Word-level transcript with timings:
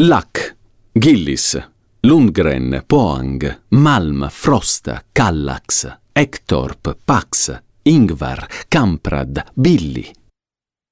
Lack, 0.00 0.56
Gillis, 0.92 1.70
Lundgren, 2.00 2.82
Poang, 2.86 3.62
Malm, 3.68 4.28
Frosta, 4.28 5.02
Kallax, 5.10 6.00
Ektorp, 6.12 6.98
Pax, 7.02 7.62
Ingvar, 7.84 8.46
Kamprad, 8.68 9.42
Billy. 9.54 10.06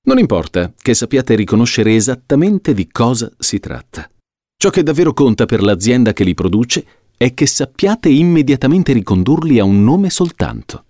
Non 0.06 0.18
importa 0.18 0.72
che 0.74 0.94
sappiate 0.94 1.34
riconoscere 1.34 1.94
esattamente 1.94 2.72
di 2.72 2.88
cosa 2.90 3.30
si 3.38 3.60
tratta. 3.60 4.08
Ciò 4.56 4.70
che 4.70 4.82
davvero 4.82 5.12
conta 5.12 5.44
per 5.44 5.62
l'azienda 5.62 6.14
che 6.14 6.24
li 6.24 6.32
produce 6.32 6.86
è 7.18 7.34
che 7.34 7.46
sappiate 7.46 8.08
immediatamente 8.08 8.94
ricondurli 8.94 9.58
a 9.58 9.64
un 9.64 9.84
nome 9.84 10.08
soltanto. 10.08 10.86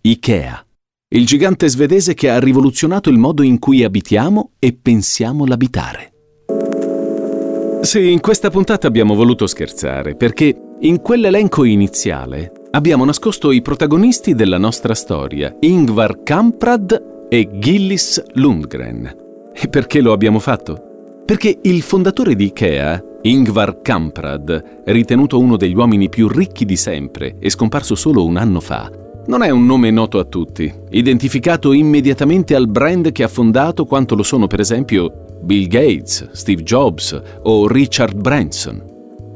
IKEA, 0.00 0.66
il 1.14 1.24
gigante 1.24 1.68
svedese 1.68 2.14
che 2.14 2.30
ha 2.30 2.40
rivoluzionato 2.40 3.10
il 3.10 3.18
modo 3.18 3.42
in 3.42 3.60
cui 3.60 3.84
abitiamo 3.84 4.54
e 4.58 4.72
pensiamo 4.72 5.46
l'abitare. 5.46 6.13
Sì, 7.84 8.10
in 8.10 8.20
questa 8.20 8.48
puntata 8.48 8.86
abbiamo 8.86 9.14
voluto 9.14 9.46
scherzare, 9.46 10.14
perché 10.14 10.56
in 10.80 11.02
quell'elenco 11.02 11.64
iniziale 11.64 12.50
abbiamo 12.70 13.04
nascosto 13.04 13.52
i 13.52 13.60
protagonisti 13.60 14.34
della 14.34 14.56
nostra 14.56 14.94
storia, 14.94 15.54
Ingvar 15.60 16.22
Kamprad 16.22 17.26
e 17.28 17.46
Gillis 17.58 18.24
Lundgren. 18.32 19.14
E 19.52 19.68
perché 19.68 20.00
lo 20.00 20.12
abbiamo 20.12 20.38
fatto? 20.38 21.22
Perché 21.26 21.58
il 21.60 21.82
fondatore 21.82 22.34
di 22.34 22.46
Ikea, 22.46 23.04
Ingvar 23.20 23.82
Kamprad, 23.82 24.80
ritenuto 24.86 25.38
uno 25.38 25.58
degli 25.58 25.74
uomini 25.74 26.08
più 26.08 26.26
ricchi 26.26 26.64
di 26.64 26.76
sempre 26.76 27.36
e 27.38 27.50
scomparso 27.50 27.94
solo 27.94 28.24
un 28.24 28.38
anno 28.38 28.60
fa, 28.60 28.90
non 29.26 29.42
è 29.42 29.50
un 29.50 29.66
nome 29.66 29.90
noto 29.90 30.18
a 30.18 30.24
tutti, 30.24 30.72
identificato 30.88 31.74
immediatamente 31.74 32.54
al 32.54 32.66
brand 32.66 33.12
che 33.12 33.22
ha 33.22 33.28
fondato 33.28 33.84
quanto 33.84 34.14
lo 34.14 34.22
sono 34.22 34.46
per 34.46 34.60
esempio 34.60 35.33
Bill 35.40 35.66
Gates, 35.66 36.30
Steve 36.32 36.62
Jobs 36.62 37.20
o 37.42 37.66
Richard 37.66 38.16
Branson. 38.16 38.82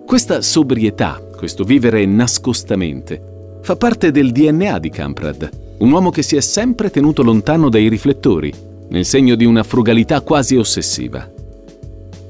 Questa 0.06 0.40
sobrietà, 0.40 1.20
questo 1.36 1.64
vivere 1.64 2.04
nascostamente, 2.06 3.58
fa 3.62 3.76
parte 3.76 4.10
del 4.10 4.32
DNA 4.32 4.78
di 4.78 4.90
Camprad, 4.90 5.50
un 5.78 5.90
uomo 5.90 6.10
che 6.10 6.22
si 6.22 6.36
è 6.36 6.40
sempre 6.40 6.90
tenuto 6.90 7.22
lontano 7.22 7.68
dai 7.68 7.88
riflettori, 7.88 8.52
nel 8.88 9.04
segno 9.04 9.34
di 9.34 9.44
una 9.44 9.62
frugalità 9.62 10.20
quasi 10.22 10.56
ossessiva. 10.56 11.28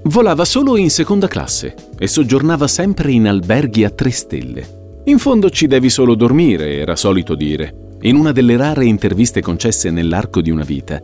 Volava 0.03 0.45
solo 0.45 0.77
in 0.77 0.91
seconda 0.91 1.29
classe 1.29 1.75
e 1.99 2.07
soggiornava 2.07 2.67
sempre 2.67 3.13
in 3.13 3.29
alberghi 3.29 3.85
a 3.85 3.91
tre 3.91 4.11
stelle. 4.11 4.77
In 5.05 5.19
fondo 5.19 5.51
ci 5.51 5.67
devi 5.67 5.91
solo 5.91 6.15
dormire, 6.15 6.77
era 6.77 6.97
solito 6.97 7.35
dire. 7.35 7.97
In 8.03 8.17
una 8.17 8.33
delle 8.33 8.57
rare 8.57 8.85
interviste 8.85 9.41
concesse 9.41 9.91
nell'arco 9.91 10.41
di 10.41 10.51
una 10.51 10.65
vita, 10.65 11.03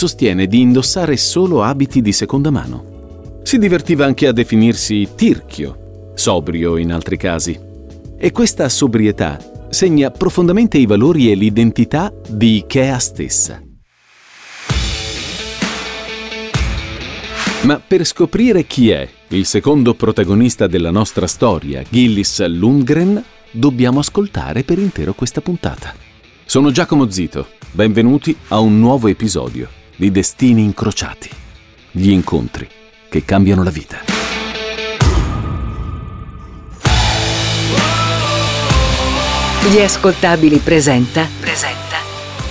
sostiene 0.00 0.46
di 0.46 0.62
indossare 0.62 1.18
solo 1.18 1.62
abiti 1.62 2.00
di 2.00 2.12
seconda 2.12 2.50
mano. 2.50 3.42
Si 3.42 3.58
divertiva 3.58 4.06
anche 4.06 4.26
a 4.28 4.32
definirsi 4.32 5.06
tirchio, 5.14 6.12
sobrio 6.14 6.78
in 6.78 6.90
altri 6.90 7.18
casi. 7.18 7.60
E 8.16 8.32
questa 8.32 8.70
sobrietà 8.70 9.38
segna 9.68 10.10
profondamente 10.10 10.78
i 10.78 10.86
valori 10.86 11.30
e 11.30 11.34
l'identità 11.34 12.10
di 12.26 12.56
Ikea 12.56 12.98
stessa. 12.98 13.60
Ma 17.64 17.78
per 17.78 18.06
scoprire 18.06 18.64
chi 18.64 18.88
è 18.88 19.06
il 19.28 19.44
secondo 19.44 19.92
protagonista 19.92 20.66
della 20.66 20.90
nostra 20.90 21.26
storia, 21.26 21.82
Gillis 21.86 22.42
Lundgren, 22.46 23.22
dobbiamo 23.50 23.98
ascoltare 23.98 24.62
per 24.62 24.78
intero 24.78 25.12
questa 25.12 25.42
puntata. 25.42 25.94
Sono 26.46 26.70
Giacomo 26.70 27.10
Zito, 27.10 27.48
benvenuti 27.72 28.34
a 28.48 28.60
un 28.60 28.78
nuovo 28.78 29.06
episodio 29.06 29.78
di 30.00 30.10
Destini 30.10 30.62
Incrociati, 30.62 31.28
gli 31.90 32.08
incontri 32.08 32.66
che 33.10 33.22
cambiano 33.22 33.62
la 33.62 33.68
vita. 33.68 33.98
Gli 39.68 39.78
ascoltabili 39.78 40.56
presenta. 40.56 41.28
Presenta. 41.38 41.98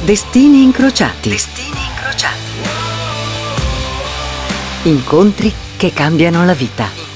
Destini 0.03 0.61
Incrociati. 0.61 1.29
Destini 1.29 1.79
Incrociati. 1.89 2.51
Incontri 4.83 5.51
che 5.75 5.91
cambiano 5.91 6.45
la 6.45 6.53
vita. 6.53 7.08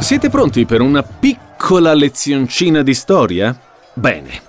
Siete 0.00 0.30
pronti 0.30 0.64
per 0.64 0.80
una 0.80 1.02
piccola 1.02 1.92
lezioncina 1.92 2.82
di 2.82 2.94
storia? 2.94 3.56
Bene. 3.94 4.48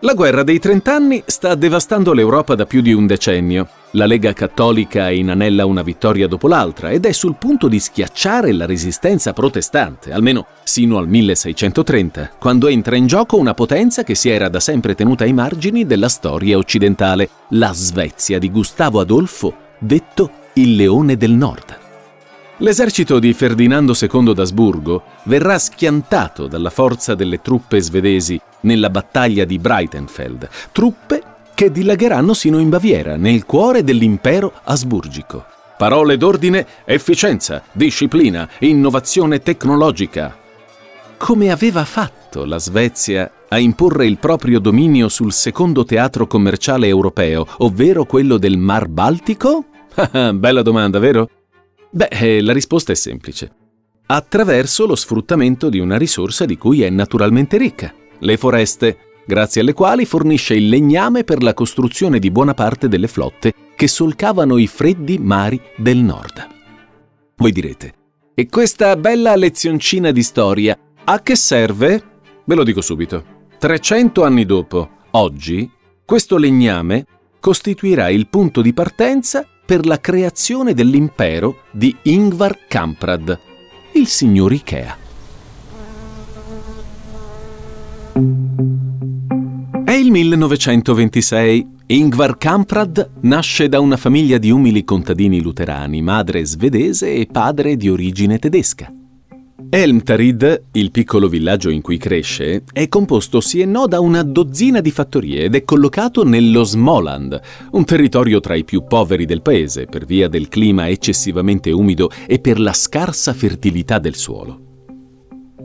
La 0.00 0.12
guerra 0.12 0.42
dei 0.44 0.58
trent'anni 0.58 1.22
sta 1.26 1.54
devastando 1.54 2.12
l'Europa 2.12 2.54
da 2.54 2.64
più 2.64 2.80
di 2.80 2.92
un 2.92 3.06
decennio. 3.06 3.66
La 3.92 4.06
Lega 4.06 4.34
Cattolica 4.34 5.10
inanella 5.10 5.64
una 5.64 5.82
vittoria 5.82 6.28
dopo 6.28 6.46
l'altra 6.46 6.90
ed 6.90 7.06
è 7.06 7.12
sul 7.12 7.36
punto 7.36 7.66
di 7.66 7.80
schiacciare 7.80 8.52
la 8.52 8.66
resistenza 8.66 9.32
protestante, 9.32 10.12
almeno 10.12 10.46
sino 10.62 10.98
al 10.98 11.08
1630, 11.08 12.32
quando 12.38 12.68
entra 12.68 12.94
in 12.94 13.06
gioco 13.06 13.36
una 13.36 13.54
potenza 13.54 14.04
che 14.04 14.14
si 14.14 14.28
era 14.28 14.48
da 14.48 14.60
sempre 14.60 14.94
tenuta 14.94 15.24
ai 15.24 15.32
margini 15.32 15.86
della 15.86 16.08
storia 16.08 16.56
occidentale, 16.56 17.28
la 17.50 17.72
Svezia 17.72 18.38
di 18.38 18.50
Gustavo 18.50 19.00
Adolfo, 19.00 19.54
detto 19.78 20.30
il 20.54 20.76
Leone 20.76 21.16
del 21.16 21.32
Nord. 21.32 21.79
L'esercito 22.62 23.18
di 23.18 23.32
Ferdinando 23.32 23.94
II 23.98 24.34
d'Asburgo 24.34 25.02
verrà 25.24 25.58
schiantato 25.58 26.46
dalla 26.46 26.68
forza 26.68 27.14
delle 27.14 27.40
truppe 27.40 27.80
svedesi 27.80 28.38
nella 28.62 28.90
battaglia 28.90 29.46
di 29.46 29.58
Breitenfeld, 29.58 30.46
truppe 30.70 31.22
che 31.54 31.70
dilagheranno 31.70 32.34
sino 32.34 32.58
in 32.58 32.68
Baviera, 32.68 33.16
nel 33.16 33.46
cuore 33.46 33.82
dell'impero 33.82 34.52
asburgico. 34.64 35.46
Parole 35.78 36.18
d'ordine, 36.18 36.66
efficienza, 36.84 37.62
disciplina, 37.72 38.46
innovazione 38.58 39.40
tecnologica. 39.40 40.36
Come 41.16 41.50
aveva 41.50 41.86
fatto 41.86 42.44
la 42.44 42.58
Svezia 42.58 43.30
a 43.48 43.58
imporre 43.58 44.04
il 44.04 44.18
proprio 44.18 44.58
dominio 44.60 45.08
sul 45.08 45.32
secondo 45.32 45.84
teatro 45.84 46.26
commerciale 46.26 46.88
europeo, 46.88 47.46
ovvero 47.58 48.04
quello 48.04 48.36
del 48.36 48.58
Mar 48.58 48.86
Baltico? 48.88 49.64
Bella 50.34 50.60
domanda, 50.60 50.98
vero? 50.98 51.26
Beh, 51.92 52.08
eh, 52.10 52.40
la 52.40 52.52
risposta 52.52 52.92
è 52.92 52.94
semplice. 52.94 53.50
Attraverso 54.06 54.86
lo 54.86 54.94
sfruttamento 54.94 55.68
di 55.68 55.78
una 55.78 55.96
risorsa 55.96 56.44
di 56.44 56.56
cui 56.56 56.82
è 56.82 56.90
naturalmente 56.90 57.56
ricca, 57.56 57.92
le 58.18 58.36
foreste, 58.36 58.98
grazie 59.26 59.60
alle 59.60 59.72
quali 59.72 60.04
fornisce 60.04 60.54
il 60.54 60.68
legname 60.68 61.24
per 61.24 61.42
la 61.42 61.54
costruzione 61.54 62.18
di 62.18 62.30
buona 62.30 62.54
parte 62.54 62.88
delle 62.88 63.08
flotte 63.08 63.54
che 63.74 63.88
solcavano 63.88 64.56
i 64.56 64.66
freddi 64.66 65.18
mari 65.18 65.60
del 65.76 65.98
nord. 65.98 66.46
Voi 67.36 67.52
direte, 67.52 67.94
e 68.34 68.48
questa 68.48 68.96
bella 68.96 69.34
lezioncina 69.36 70.10
di 70.12 70.22
storia 70.22 70.78
a 71.04 71.20
che 71.20 71.34
serve? 71.34 72.02
Ve 72.44 72.54
lo 72.54 72.62
dico 72.62 72.80
subito. 72.80 73.38
300 73.58 74.22
anni 74.24 74.44
dopo, 74.44 74.90
oggi, 75.10 75.70
questo 76.04 76.36
legname 76.36 77.04
costituirà 77.40 78.10
il 78.10 78.28
punto 78.28 78.60
di 78.62 78.72
partenza 78.72 79.46
per 79.70 79.86
la 79.86 80.00
creazione 80.00 80.74
dell'impero 80.74 81.60
di 81.70 81.94
Ingvar 82.02 82.66
Kamprad, 82.66 83.38
il 83.92 84.08
signor 84.08 84.52
Ikea. 84.52 84.96
È 89.84 89.92
il 89.92 90.10
1926. 90.10 91.68
Ingvar 91.86 92.36
Kamprad 92.36 93.10
nasce 93.20 93.68
da 93.68 93.78
una 93.78 93.96
famiglia 93.96 94.38
di 94.38 94.50
umili 94.50 94.82
contadini 94.82 95.40
luterani, 95.40 96.02
madre 96.02 96.44
svedese 96.44 97.14
e 97.14 97.28
padre 97.30 97.76
di 97.76 97.88
origine 97.88 98.40
tedesca. 98.40 98.92
Elmtarid, 99.72 100.64
il 100.72 100.90
piccolo 100.90 101.28
villaggio 101.28 101.70
in 101.70 101.80
cui 101.80 101.96
cresce, 101.96 102.64
è 102.72 102.88
composto 102.88 103.40
sì 103.40 103.60
e 103.60 103.66
no 103.66 103.86
da 103.86 104.00
una 104.00 104.24
dozzina 104.24 104.80
di 104.80 104.90
fattorie 104.90 105.44
ed 105.44 105.54
è 105.54 105.62
collocato 105.62 106.24
nello 106.24 106.64
Smoland, 106.64 107.40
un 107.70 107.84
territorio 107.84 108.40
tra 108.40 108.56
i 108.56 108.64
più 108.64 108.82
poveri 108.82 109.26
del 109.26 109.42
paese 109.42 109.84
per 109.84 110.06
via 110.06 110.26
del 110.26 110.48
clima 110.48 110.88
eccessivamente 110.88 111.70
umido 111.70 112.10
e 112.26 112.40
per 112.40 112.58
la 112.58 112.72
scarsa 112.72 113.32
fertilità 113.32 114.00
del 114.00 114.16
suolo. 114.16 114.88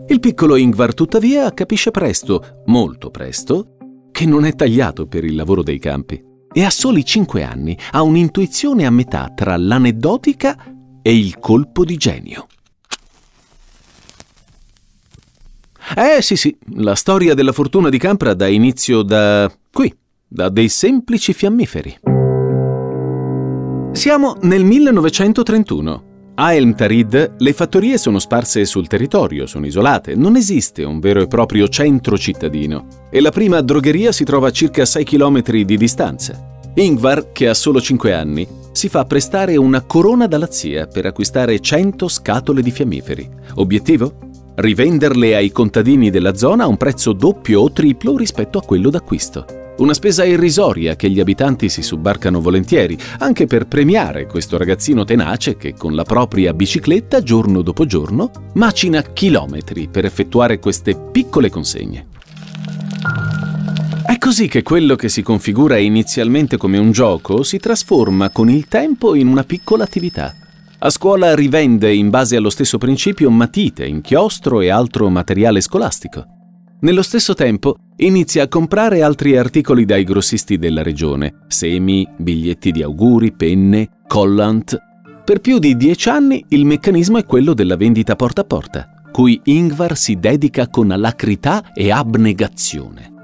Il 0.07 0.19
piccolo 0.19 0.55
Ingvar 0.55 0.93
tuttavia 0.93 1.51
capisce 1.51 1.89
presto, 1.89 2.61
molto 2.67 3.09
presto, 3.09 3.77
che 4.11 4.27
non 4.27 4.45
è 4.45 4.53
tagliato 4.53 5.07
per 5.07 5.23
il 5.23 5.33
lavoro 5.33 5.63
dei 5.63 5.79
campi 5.79 6.23
e 6.53 6.63
a 6.63 6.69
soli 6.69 7.03
cinque 7.03 7.41
anni 7.41 7.75
ha 7.93 8.03
un'intuizione 8.03 8.85
a 8.85 8.91
metà 8.91 9.31
tra 9.33 9.57
l'aneddotica 9.57 10.63
e 11.01 11.17
il 11.17 11.39
colpo 11.39 11.83
di 11.83 11.97
genio. 11.97 12.45
Eh 15.93 16.21
sì 16.21 16.35
sì, 16.35 16.55
la 16.77 16.95
storia 16.95 17.35
della 17.35 17.51
fortuna 17.51 17.89
di 17.89 17.99
Campra 17.99 18.33
dà 18.33 18.47
inizio 18.47 19.03
da 19.03 19.51
qui, 19.71 19.93
da 20.27 20.49
dei 20.49 20.67
semplici 20.67 21.31
fiammiferi. 21.31 21.99
Siamo 23.91 24.35
nel 24.41 24.63
1931. 24.63 26.13
A 26.37 26.53
Elm 26.53 26.75
Tarid 26.75 27.35
le 27.37 27.53
fattorie 27.53 27.97
sono 27.97 28.19
sparse 28.19 28.65
sul 28.65 28.87
territorio, 28.87 29.45
sono 29.45 29.67
isolate, 29.67 30.15
non 30.15 30.35
esiste 30.35 30.83
un 30.83 30.99
vero 30.99 31.21
e 31.21 31.27
proprio 31.27 31.69
centro 31.69 32.17
cittadino 32.17 32.87
e 33.09 33.21
la 33.21 33.31
prima 33.31 33.61
drogheria 33.61 34.11
si 34.11 34.25
trova 34.25 34.47
a 34.47 34.51
circa 34.51 34.85
6 34.85 35.03
km 35.05 35.41
di 35.43 35.77
distanza. 35.77 36.59
Ingvar, 36.73 37.31
che 37.31 37.47
ha 37.47 37.53
solo 37.53 37.79
5 37.79 38.11
anni, 38.11 38.45
si 38.73 38.89
fa 38.89 39.05
prestare 39.05 39.55
una 39.55 39.81
corona 39.81 40.27
dalla 40.27 40.51
zia 40.51 40.87
per 40.87 41.05
acquistare 41.05 41.61
100 41.61 42.09
scatole 42.09 42.61
di 42.61 42.71
fiammiferi. 42.71 43.29
Obiettivo? 43.55 44.24
Rivenderle 44.57 45.35
ai 45.35 45.51
contadini 45.51 46.09
della 46.09 46.33
zona 46.33 46.63
a 46.63 46.67
un 46.67 46.77
prezzo 46.77 47.11
doppio 47.11 47.59
o 47.59 47.71
triplo 47.73 48.15
rispetto 48.15 48.57
a 48.57 48.63
quello 48.63 48.89
d'acquisto. 48.89 49.45
Una 49.79 49.93
spesa 49.93 50.23
irrisoria 50.23 50.95
che 50.95 51.09
gli 51.09 51.19
abitanti 51.19 51.67
si 51.67 51.81
subbarcano 51.81 52.39
volentieri, 52.39 52.97
anche 53.19 53.47
per 53.47 53.67
premiare 53.67 54.25
questo 54.27 54.57
ragazzino 54.57 55.03
tenace 55.03 55.57
che 55.57 55.73
con 55.73 55.93
la 55.93 56.03
propria 56.03 56.53
bicicletta, 56.53 57.21
giorno 57.21 57.61
dopo 57.61 57.85
giorno, 57.85 58.31
macina 58.53 59.01
chilometri 59.01 59.89
per 59.89 60.05
effettuare 60.05 60.57
queste 60.59 60.95
piccole 60.95 61.49
consegne. 61.49 62.07
È 64.05 64.17
così 64.17 64.47
che 64.47 64.63
quello 64.63 64.95
che 64.95 65.09
si 65.09 65.21
configura 65.21 65.77
inizialmente 65.77 66.55
come 66.55 66.77
un 66.77 66.93
gioco 66.93 67.43
si 67.43 67.57
trasforma 67.57 68.29
con 68.29 68.49
il 68.49 68.69
tempo 68.69 69.15
in 69.15 69.27
una 69.27 69.43
piccola 69.43 69.83
attività. 69.83 70.33
A 70.77 70.89
scuola 70.89 71.33
rivende 71.33 71.93
in 71.93 72.09
base 72.09 72.35
allo 72.35 72.49
stesso 72.49 72.77
principio 72.77 73.31
matite, 73.31 73.85
inchiostro 73.85 74.59
e 74.59 74.69
altro 74.69 75.09
materiale 75.09 75.61
scolastico. 75.61 76.25
Nello 76.81 77.01
stesso 77.01 77.33
tempo 77.33 77.77
inizia 77.97 78.43
a 78.43 78.47
comprare 78.49 79.01
altri 79.01 79.37
articoli 79.37 79.85
dai 79.85 80.03
grossisti 80.03 80.57
della 80.57 80.83
regione, 80.83 81.45
semi, 81.47 82.05
biglietti 82.17 82.71
di 82.71 82.83
auguri, 82.83 83.31
penne, 83.31 84.01
collant. 84.05 84.77
Per 85.23 85.39
più 85.39 85.59
di 85.59 85.77
dieci 85.77 86.09
anni 86.09 86.43
il 86.49 86.65
meccanismo 86.65 87.17
è 87.17 87.25
quello 87.25 87.53
della 87.53 87.77
vendita 87.77 88.15
porta 88.15 88.41
a 88.41 88.45
porta, 88.45 88.89
cui 89.11 89.39
Ingvar 89.45 89.95
si 89.95 90.19
dedica 90.19 90.67
con 90.67 90.91
alacrità 90.91 91.71
e 91.73 91.89
abnegazione. 91.89 93.14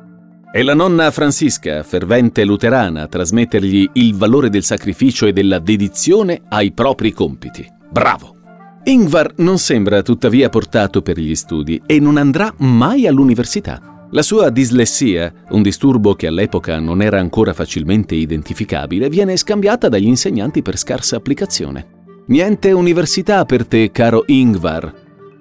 È 0.51 0.61
la 0.63 0.73
nonna 0.73 1.11
Francisca, 1.11 1.81
fervente 1.81 2.43
luterana, 2.43 3.03
a 3.03 3.07
trasmettergli 3.07 3.89
il 3.93 4.15
valore 4.15 4.49
del 4.49 4.65
sacrificio 4.65 5.25
e 5.25 5.31
della 5.31 5.59
dedizione 5.59 6.41
ai 6.49 6.73
propri 6.73 7.13
compiti. 7.13 7.65
Bravo! 7.89 8.35
Ingvar 8.83 9.35
non 9.37 9.57
sembra 9.57 10.01
tuttavia 10.01 10.49
portato 10.49 11.01
per 11.01 11.17
gli 11.17 11.35
studi 11.35 11.81
e 11.85 12.01
non 12.01 12.17
andrà 12.17 12.53
mai 12.57 13.07
all'università. 13.07 14.07
La 14.11 14.21
sua 14.21 14.49
dislessia, 14.49 15.33
un 15.51 15.61
disturbo 15.61 16.15
che 16.15 16.27
all'epoca 16.27 16.79
non 16.79 17.01
era 17.01 17.17
ancora 17.17 17.53
facilmente 17.53 18.15
identificabile, 18.15 19.07
viene 19.07 19.37
scambiata 19.37 19.87
dagli 19.87 20.07
insegnanti 20.07 20.61
per 20.61 20.77
scarsa 20.77 21.15
applicazione. 21.15 21.87
Niente 22.27 22.73
università 22.73 23.45
per 23.45 23.65
te, 23.65 23.89
caro 23.89 24.23
Ingvar. 24.25 24.93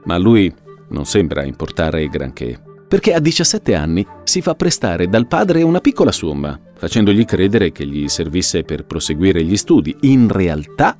Ma 0.05 0.15
a 0.15 0.19
lui 0.19 0.55
non 0.91 1.05
sembra 1.05 1.45
importare 1.45 2.07
granché, 2.07 2.61
perché 2.91 3.15
a 3.15 3.21
17 3.21 3.73
anni 3.77 4.05
si 4.25 4.43
fa 4.43 4.57
prestare 4.57 5.09
dal 5.09 5.29
padre 5.29 5.63
una 5.63 5.79
piccola 5.79 6.11
somma, 6.11 6.59
facendogli 6.75 7.25
credere 7.25 7.71
che 7.71 7.87
gli 7.87 8.09
servisse 8.09 8.65
per 8.65 8.85
proseguire 8.85 9.45
gli 9.45 9.57
studi. 9.57 9.97
In 10.01 10.27
realtà 10.27 10.99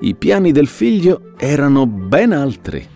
i 0.00 0.16
piani 0.16 0.50
del 0.50 0.66
figlio 0.66 1.34
erano 1.38 1.86
ben 1.86 2.32
altri. 2.32 2.88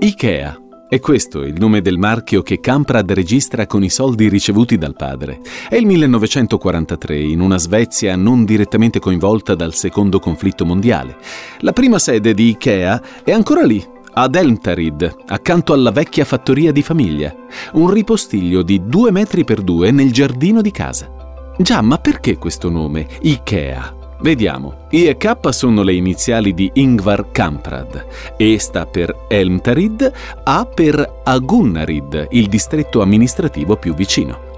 Ikea. 0.00 0.58
È 0.88 0.98
questo 0.98 1.44
il 1.44 1.54
nome 1.56 1.80
del 1.80 1.98
marchio 1.98 2.42
che 2.42 2.58
Kamprad 2.58 3.12
registra 3.12 3.66
con 3.66 3.84
i 3.84 3.88
soldi 3.88 4.28
ricevuti 4.28 4.76
dal 4.76 4.96
padre. 4.96 5.40
È 5.68 5.76
il 5.76 5.86
1943, 5.86 7.18
in 7.20 7.40
una 7.40 7.58
Svezia 7.58 8.16
non 8.16 8.44
direttamente 8.44 8.98
coinvolta 8.98 9.54
dal 9.54 9.74
secondo 9.74 10.18
conflitto 10.18 10.64
mondiale. 10.64 11.18
La 11.60 11.72
prima 11.72 12.00
sede 12.00 12.34
di 12.34 12.48
Ikea 12.48 13.02
è 13.24 13.32
ancora 13.32 13.64
lì, 13.64 13.93
ad 14.14 14.36
Elmtarid, 14.36 15.16
accanto 15.26 15.72
alla 15.72 15.90
vecchia 15.90 16.24
fattoria 16.24 16.72
di 16.72 16.82
famiglia. 16.82 17.34
Un 17.72 17.90
ripostiglio 17.90 18.62
di 18.62 18.86
due 18.86 19.10
metri 19.10 19.44
per 19.44 19.60
due 19.60 19.90
nel 19.90 20.12
giardino 20.12 20.62
di 20.62 20.70
casa. 20.70 21.52
Già, 21.58 21.82
ma 21.82 21.98
perché 21.98 22.38
questo 22.38 22.70
nome? 22.70 23.06
Ikea. 23.20 24.02
Vediamo. 24.20 24.86
I 24.90 25.06
e 25.06 25.16
K 25.16 25.36
sono 25.50 25.82
le 25.82 25.92
iniziali 25.92 26.54
di 26.54 26.70
Ingvar 26.74 27.30
Kamprad. 27.30 28.06
E 28.36 28.58
sta 28.58 28.86
per 28.86 29.26
Elmtarid, 29.28 30.12
A 30.44 30.64
per 30.64 31.20
Agunnarid, 31.24 32.28
il 32.30 32.46
distretto 32.46 33.02
amministrativo 33.02 33.76
più 33.76 33.94
vicino. 33.94 34.52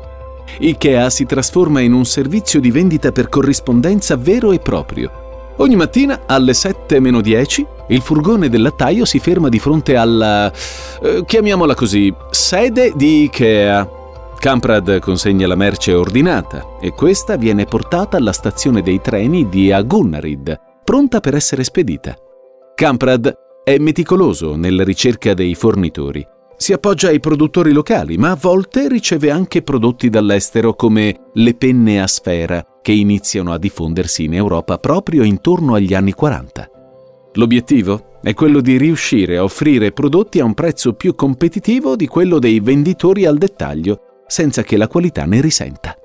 Ikea 0.59 1.11
si 1.11 1.27
trasforma 1.27 1.81
in 1.81 1.93
un 1.93 2.05
servizio 2.05 2.61
di 2.61 2.71
vendita 2.71 3.11
per 3.11 3.29
corrispondenza 3.29 4.17
vero 4.17 4.53
e 4.53 4.59
proprio. 4.59 5.26
Ogni 5.59 5.77
mattina 5.77 6.23
alle 6.27 6.53
7-10 6.53 7.67
il 7.89 8.01
furgone 8.01 8.49
del 8.49 8.63
lattaio 8.63 9.05
si 9.05 9.19
ferma 9.19 9.49
di 9.49 9.59
fronte 9.59 9.97
alla, 9.97 10.53
eh, 11.03 11.25
chiamiamola 11.25 11.75
così, 11.75 12.13
sede 12.31 12.93
di 12.95 13.23
Ikea 13.25 14.05
Kamprad 14.39 15.01
consegna 15.01 15.47
la 15.47 15.57
merce 15.57 15.93
ordinata 15.93 16.77
e 16.81 16.93
questa 16.93 17.37
viene 17.37 17.65
portata 17.65 18.17
alla 18.17 18.33
stazione 18.33 18.83
dei 18.83 19.01
treni 19.01 19.49
di 19.49 19.73
Agunnarid, 19.73 20.61
pronta 20.85 21.21
per 21.21 21.35
essere 21.35 21.65
spedita. 21.65 22.15
Kamprad 22.75 23.35
è 23.65 23.79
meticoloso 23.79 24.55
nella 24.55 24.85
ricerca 24.85 25.35
dei 25.35 25.55
fornitori. 25.55 26.25
Si 26.57 26.73
appoggia 26.73 27.09
ai 27.09 27.19
produttori 27.19 27.73
locali, 27.73 28.17
ma 28.19 28.31
a 28.31 28.39
volte 28.41 28.89
riceve 28.89 29.31
anche 29.31 29.63
prodotti 29.63 30.09
dall'estero 30.09 30.75
come 30.75 31.31
le 31.33 31.55
penne 31.55 32.01
a 32.01 32.07
sfera, 32.07 32.65
che 32.87 32.93
iniziano 32.93 33.53
a 33.53 33.59
diffondersi 33.59 34.23
in 34.23 34.35
Europa 34.35 34.79
proprio 34.79 35.25
intorno 35.25 35.75
agli 35.75 35.93
anni 35.93 36.13
40. 36.13 36.71
L'obiettivo 37.33 38.19
è 38.23 38.33
quello 38.33 38.61
di 38.61 38.77
riuscire 38.77 39.39
a 39.39 39.43
offrire 39.43 39.91
prodotti 39.91 40.39
a 40.39 40.45
un 40.45 40.55
prezzo 40.55 40.93
più 40.93 41.17
competitivo 41.17 41.97
di 41.97 42.07
quello 42.07 42.39
dei 42.39 42.61
venditori 42.61 43.27
al 43.27 43.39
dettaglio 43.39 44.23
senza 44.29 44.63
che 44.63 44.77
la 44.77 44.87
qualità 44.87 45.25
ne 45.25 45.41
risenta. 45.41 45.97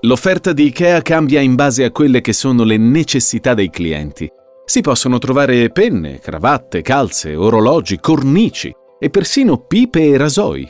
L'offerta 0.00 0.54
di 0.54 0.64
IKEA 0.68 1.02
cambia 1.02 1.40
in 1.40 1.56
base 1.56 1.84
a 1.84 1.90
quelle 1.90 2.22
che 2.22 2.32
sono 2.32 2.64
le 2.64 2.78
necessità 2.78 3.52
dei 3.52 3.68
clienti. 3.68 4.26
Si 4.64 4.80
possono 4.80 5.18
trovare 5.18 5.68
penne, 5.68 6.20
cravatte, 6.20 6.80
calze, 6.80 7.36
orologi, 7.36 7.98
cornici 8.00 8.74
e 8.98 9.10
persino 9.10 9.58
pipe 9.58 10.06
e 10.06 10.16
rasoi. 10.16 10.66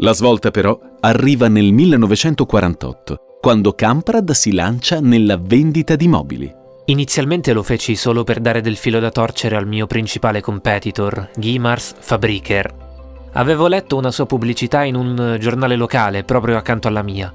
La 0.00 0.12
svolta 0.12 0.50
però 0.50 0.78
arriva 1.00 1.48
nel 1.48 1.72
1948, 1.72 3.22
quando 3.40 3.72
Kamprad 3.72 4.30
si 4.32 4.52
lancia 4.52 5.00
nella 5.00 5.38
vendita 5.40 5.96
di 5.96 6.08
mobili. 6.08 6.54
Inizialmente 6.86 7.52
lo 7.52 7.62
feci 7.62 7.96
solo 7.96 8.24
per 8.24 8.40
dare 8.40 8.60
del 8.60 8.76
filo 8.76 8.98
da 8.98 9.10
torcere 9.10 9.56
al 9.56 9.66
mio 9.66 9.86
principale 9.86 10.40
competitor, 10.40 11.30
Gimars 11.36 11.94
Fabriker, 11.98 12.86
Avevo 13.32 13.68
letto 13.68 13.96
una 13.96 14.10
sua 14.10 14.26
pubblicità 14.26 14.84
in 14.84 14.94
un 14.94 15.36
giornale 15.38 15.76
locale 15.76 16.24
proprio 16.24 16.56
accanto 16.56 16.88
alla 16.88 17.02
mia, 17.02 17.32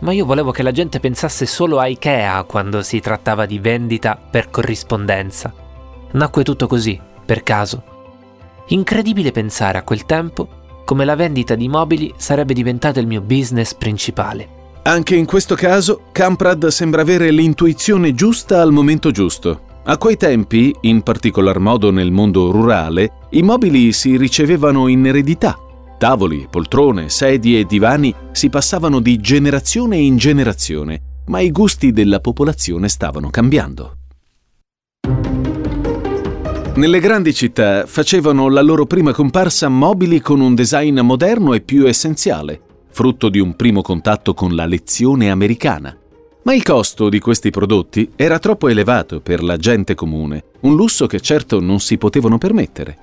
ma 0.00 0.12
io 0.12 0.26
volevo 0.26 0.50
che 0.50 0.62
la 0.62 0.72
gente 0.72 1.00
pensasse 1.00 1.46
solo 1.46 1.78
a 1.78 1.86
Ikea 1.86 2.42
quando 2.42 2.82
si 2.82 3.00
trattava 3.00 3.46
di 3.46 3.58
vendita 3.58 4.18
per 4.18 4.50
corrispondenza. 4.50 5.52
Nacque 6.12 6.42
tutto 6.42 6.66
così, 6.66 7.00
per 7.24 7.42
caso. 7.42 7.82
Incredibile 8.68 9.30
pensare 9.30 9.78
a 9.78 9.82
quel 9.82 10.04
tempo 10.04 10.48
come 10.84 11.04
la 11.04 11.16
vendita 11.16 11.54
di 11.54 11.68
mobili 11.68 12.12
sarebbe 12.16 12.52
diventata 12.52 13.00
il 13.00 13.06
mio 13.06 13.20
business 13.20 13.74
principale. 13.74 14.55
Anche 14.86 15.16
in 15.16 15.24
questo 15.24 15.56
caso, 15.56 16.02
Camprad 16.12 16.68
sembra 16.68 17.02
avere 17.02 17.32
l'intuizione 17.32 18.14
giusta 18.14 18.60
al 18.60 18.70
momento 18.70 19.10
giusto. 19.10 19.62
A 19.84 19.98
quei 19.98 20.16
tempi, 20.16 20.72
in 20.82 21.02
particolar 21.02 21.58
modo 21.58 21.90
nel 21.90 22.12
mondo 22.12 22.52
rurale, 22.52 23.14
i 23.30 23.42
mobili 23.42 23.90
si 23.90 24.16
ricevevano 24.16 24.86
in 24.86 25.04
eredità. 25.04 25.58
Tavoli, 25.98 26.46
poltrone, 26.48 27.08
sedie 27.08 27.58
e 27.58 27.64
divani 27.64 28.14
si 28.30 28.48
passavano 28.48 29.00
di 29.00 29.18
generazione 29.18 29.96
in 29.96 30.18
generazione, 30.18 31.22
ma 31.26 31.40
i 31.40 31.50
gusti 31.50 31.90
della 31.90 32.20
popolazione 32.20 32.88
stavano 32.88 33.28
cambiando. 33.28 33.96
Nelle 36.76 37.00
grandi 37.00 37.34
città 37.34 37.86
facevano 37.86 38.48
la 38.48 38.62
loro 38.62 38.86
prima 38.86 39.12
comparsa 39.12 39.68
mobili 39.68 40.20
con 40.20 40.40
un 40.40 40.54
design 40.54 41.00
moderno 41.00 41.54
e 41.54 41.60
più 41.60 41.88
essenziale, 41.88 42.60
frutto 42.96 43.28
di 43.28 43.40
un 43.40 43.56
primo 43.56 43.82
contatto 43.82 44.32
con 44.32 44.54
la 44.54 44.64
lezione 44.64 45.30
americana. 45.30 45.94
Ma 46.44 46.54
il 46.54 46.62
costo 46.62 47.10
di 47.10 47.18
questi 47.18 47.50
prodotti 47.50 48.12
era 48.16 48.38
troppo 48.38 48.68
elevato 48.68 49.20
per 49.20 49.42
la 49.42 49.58
gente 49.58 49.94
comune, 49.94 50.44
un 50.60 50.74
lusso 50.74 51.06
che 51.06 51.20
certo 51.20 51.60
non 51.60 51.78
si 51.78 51.98
potevano 51.98 52.38
permettere. 52.38 52.96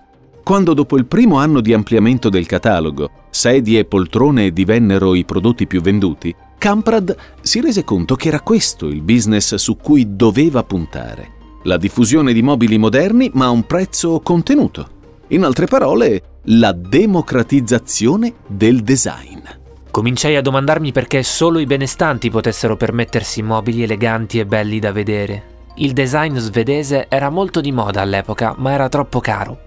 Quando 0.43 0.73
dopo 0.73 0.97
il 0.97 1.05
primo 1.05 1.38
anno 1.38 1.62
di 1.62 1.73
ampliamento 1.73 2.29
del 2.29 2.47
catalogo, 2.47 3.12
sedie 3.29 3.81
e 3.81 3.85
poltrone 3.85 4.51
divennero 4.51 5.13
i 5.13 5.25
prodotti 5.25 5.67
più 5.67 5.79
venduti, 5.79 6.33
Camprad 6.57 7.15
si 7.41 7.62
rese 7.62 7.83
conto 7.83 8.15
che 8.15 8.29
era 8.29 8.41
questo 8.41 8.88
il 8.88 9.03
business 9.03 9.53
su 9.55 9.77
cui 9.77 10.15
doveva 10.15 10.63
puntare. 10.63 11.59
La 11.65 11.77
diffusione 11.77 12.33
di 12.33 12.41
mobili 12.41 12.79
moderni 12.79 13.29
ma 13.35 13.45
a 13.45 13.51
un 13.51 13.67
prezzo 13.67 14.21
contenuto. 14.21 14.88
In 15.27 15.43
altre 15.43 15.67
parole, 15.67 16.39
la 16.45 16.71
democratizzazione 16.71 18.33
del 18.47 18.81
design. 18.81 19.62
Cominciai 19.93 20.35
a 20.35 20.41
domandarmi 20.41 20.91
perché 20.91 21.21
solo 21.21 21.59
i 21.59 21.67
benestanti 21.67 22.31
potessero 22.31 22.75
permettersi 22.75 23.43
mobili 23.43 23.83
eleganti 23.83 24.39
e 24.39 24.45
belli 24.47 24.79
da 24.79 24.91
vedere. 24.91 25.67
Il 25.75 25.93
design 25.93 26.35
svedese 26.38 27.05
era 27.07 27.29
molto 27.29 27.62
di 27.62 27.71
moda 27.71 28.01
all'epoca, 28.01 28.55
ma 28.57 28.71
era 28.71 28.89
troppo 28.89 29.19
caro. 29.19 29.59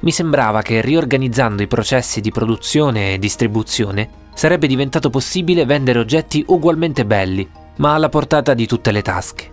Mi 0.00 0.10
sembrava 0.10 0.60
che 0.62 0.80
riorganizzando 0.80 1.62
i 1.62 1.68
processi 1.68 2.20
di 2.20 2.32
produzione 2.32 3.14
e 3.14 3.20
distribuzione 3.20 4.08
sarebbe 4.34 4.66
diventato 4.66 5.08
possibile 5.08 5.64
vendere 5.64 6.00
oggetti 6.00 6.42
ugualmente 6.48 7.06
belli, 7.06 7.48
ma 7.76 7.94
alla 7.94 8.08
portata 8.08 8.54
di 8.54 8.66
tutte 8.66 8.90
le 8.90 9.02
tasche. 9.02 9.50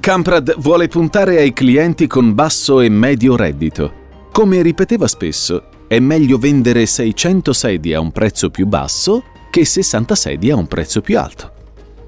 Camprad 0.00 0.56
vuole 0.58 0.88
puntare 0.88 1.38
ai 1.38 1.52
clienti 1.52 2.08
con 2.08 2.34
basso 2.34 2.80
e 2.80 2.88
medio 2.88 3.36
reddito. 3.36 3.92
Come 4.32 4.60
ripeteva 4.60 5.06
spesso, 5.06 5.68
è 5.86 6.00
meglio 6.00 6.36
vendere 6.38 6.84
600 6.84 7.52
sedie 7.52 7.94
a 7.94 8.00
un 8.00 8.10
prezzo 8.10 8.50
più 8.50 8.66
basso 8.66 9.22
che 9.52 9.66
60 9.66 10.14
sedie 10.14 10.52
a 10.52 10.56
un 10.56 10.66
prezzo 10.66 11.02
più 11.02 11.18
alto. 11.18 11.52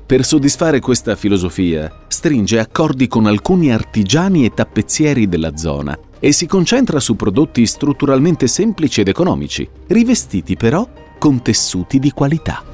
Per 0.07 0.25
soddisfare 0.25 0.81
questa 0.81 1.15
filosofia, 1.15 1.93
stringe 2.09 2.59
accordi 2.59 3.07
con 3.07 3.27
alcuni 3.27 3.71
artigiani 3.71 4.47
e 4.47 4.55
tappezzieri 4.55 5.29
della 5.29 5.55
zona 5.55 5.95
e 6.19 6.33
si 6.33 6.47
concentra 6.47 7.01
su 7.01 7.17
prodotti 7.17 7.67
strutturalmente 7.67 8.47
semplici 8.47 9.03
ed 9.03 9.09
economici, 9.09 9.69
rivestiti 9.89 10.57
però 10.57 10.89
con 11.19 11.43
tessuti 11.43 11.99
di 11.99 12.13
qualità. 12.13 12.65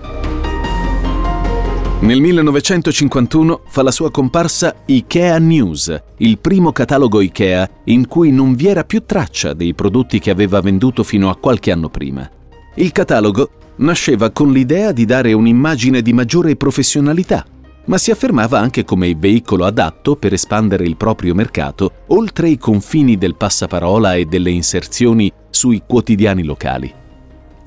Nel 2.03 2.21
1951 2.21 3.63
fa 3.67 3.83
la 3.83 3.91
sua 3.91 4.13
comparsa 4.13 4.77
IKEA 4.87 5.39
News, 5.39 6.03
il 6.19 6.39
primo 6.39 6.71
catalogo 6.71 7.21
IKEA 7.21 7.69
in 7.87 8.07
cui 8.07 8.31
non 8.31 8.55
vi 8.55 8.69
era 8.69 8.85
più 8.85 9.05
traccia 9.05 9.53
dei 9.53 9.75
prodotti 9.75 10.21
che 10.21 10.31
aveva 10.31 10.61
venduto 10.61 11.03
fino 11.03 11.29
a 11.29 11.35
qualche 11.35 11.73
anno 11.73 11.89
prima. 11.89 12.31
Il 12.77 12.93
catalogo 12.93 13.51
nasceva 13.81 14.31
con 14.31 14.53
l'idea 14.53 14.93
di 14.93 15.05
dare 15.05 15.33
un'immagine 15.33 16.03
di 16.03 16.13
maggiore 16.13 16.57
professionalità, 16.57 17.45
ma 17.87 17.99
si 17.99 18.11
affermava 18.11 18.59
anche 18.59 18.85
come 18.85 19.15
veicolo 19.15 19.65
adatto 19.65 20.17
per 20.17 20.33
espandere 20.33 20.85
il 20.85 20.97
proprio 20.97 21.35
mercato 21.35 21.93
oltre 22.09 22.49
i 22.49 22.59
confini 22.59 23.17
del 23.17 23.37
passaparola 23.37 24.15
e 24.15 24.27
delle 24.27 24.51
inserzioni 24.51 25.33
sui 25.49 25.83
quotidiani 25.87 26.45
locali. 26.45 26.93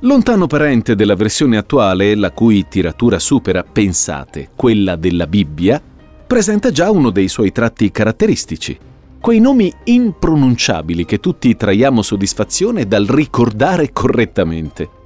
Lontano 0.01 0.48
parente 0.48 0.96
della 0.96 1.15
versione 1.15 1.58
attuale, 1.58 2.15
la 2.15 2.32
cui 2.32 2.65
tiratura 2.67 3.20
supera, 3.20 3.63
pensate, 3.63 4.50
quella 4.55 4.98
della 4.98 5.27
Bibbia, 5.27 5.82
presenta 6.27 6.72
già 6.72 6.91
uno 6.91 7.10
dei 7.10 7.29
suoi 7.29 7.51
tratti 7.51 7.89
caratteristici. 7.89 8.77
Quei 9.20 9.39
nomi 9.39 9.72
impronunciabili 9.86 11.05
che 11.05 11.22
tutti 11.22 11.55
traiamo 11.55 12.01
soddisfazione 12.01 12.86
dal 12.86 13.05
ricordare 13.05 13.93
correttamente 13.93 15.01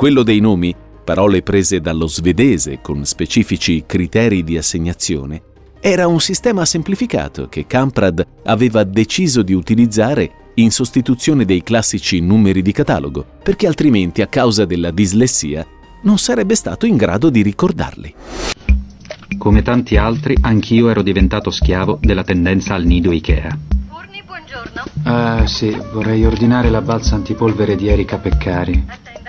quello 0.00 0.22
dei 0.22 0.40
nomi, 0.40 0.74
parole 1.04 1.42
prese 1.42 1.78
dallo 1.78 2.06
svedese 2.06 2.78
con 2.80 3.04
specifici 3.04 3.84
criteri 3.84 4.42
di 4.42 4.56
assegnazione, 4.56 5.42
era 5.78 6.06
un 6.06 6.20
sistema 6.20 6.64
semplificato 6.64 7.48
che 7.50 7.66
Kamprad 7.66 8.26
aveva 8.44 8.82
deciso 8.84 9.42
di 9.42 9.52
utilizzare 9.52 10.52
in 10.54 10.70
sostituzione 10.70 11.44
dei 11.44 11.62
classici 11.62 12.18
numeri 12.20 12.62
di 12.62 12.72
catalogo, 12.72 13.26
perché 13.42 13.66
altrimenti 13.66 14.22
a 14.22 14.26
causa 14.26 14.64
della 14.64 14.90
dislessia 14.90 15.66
non 16.04 16.16
sarebbe 16.16 16.54
stato 16.54 16.86
in 16.86 16.96
grado 16.96 17.28
di 17.28 17.42
ricordarli. 17.42 18.14
Come 19.36 19.60
tanti 19.60 19.98
altri, 19.98 20.34
anch'io 20.40 20.88
ero 20.88 21.02
diventato 21.02 21.50
schiavo 21.50 21.98
della 22.00 22.24
tendenza 22.24 22.72
al 22.72 22.86
nido 22.86 23.12
Ikea. 23.12 23.58
Forni, 23.86 24.22
buongiorno. 24.24 24.82
Ah, 25.02 25.46
sì, 25.46 25.78
vorrei 25.92 26.24
ordinare 26.24 26.70
la 26.70 26.80
balza 26.80 27.16
antipolvere 27.16 27.76
di 27.76 27.88
Erika 27.88 28.16
Peccari. 28.16 28.82
Attenda, 28.86 29.02
prego. 29.02 29.19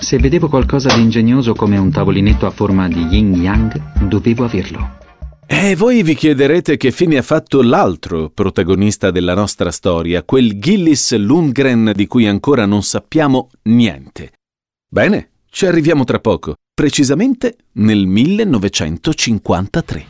Se 0.00 0.18
vedevo 0.18 0.48
qualcosa 0.48 0.94
di 0.94 1.02
ingegnoso 1.02 1.54
come 1.54 1.76
un 1.76 1.90
tavolinetto 1.90 2.46
a 2.46 2.50
forma 2.50 2.88
di 2.88 3.02
yin 3.02 3.34
yang, 3.34 4.08
dovevo 4.08 4.44
averlo. 4.44 4.96
E 5.46 5.76
voi 5.76 6.02
vi 6.02 6.14
chiederete 6.14 6.78
che 6.78 6.90
fine 6.90 7.18
ha 7.18 7.22
fatto 7.22 7.60
l'altro 7.60 8.30
protagonista 8.30 9.10
della 9.10 9.34
nostra 9.34 9.70
storia, 9.70 10.22
quel 10.22 10.58
Gillis 10.58 11.14
Lundgren 11.16 11.92
di 11.94 12.06
cui 12.06 12.26
ancora 12.26 12.64
non 12.64 12.82
sappiamo 12.82 13.50
niente. 13.64 14.32
Bene, 14.88 15.32
ci 15.50 15.66
arriviamo 15.66 16.04
tra 16.04 16.18
poco, 16.18 16.54
precisamente 16.72 17.56
nel 17.72 18.06
1953. 18.06 20.06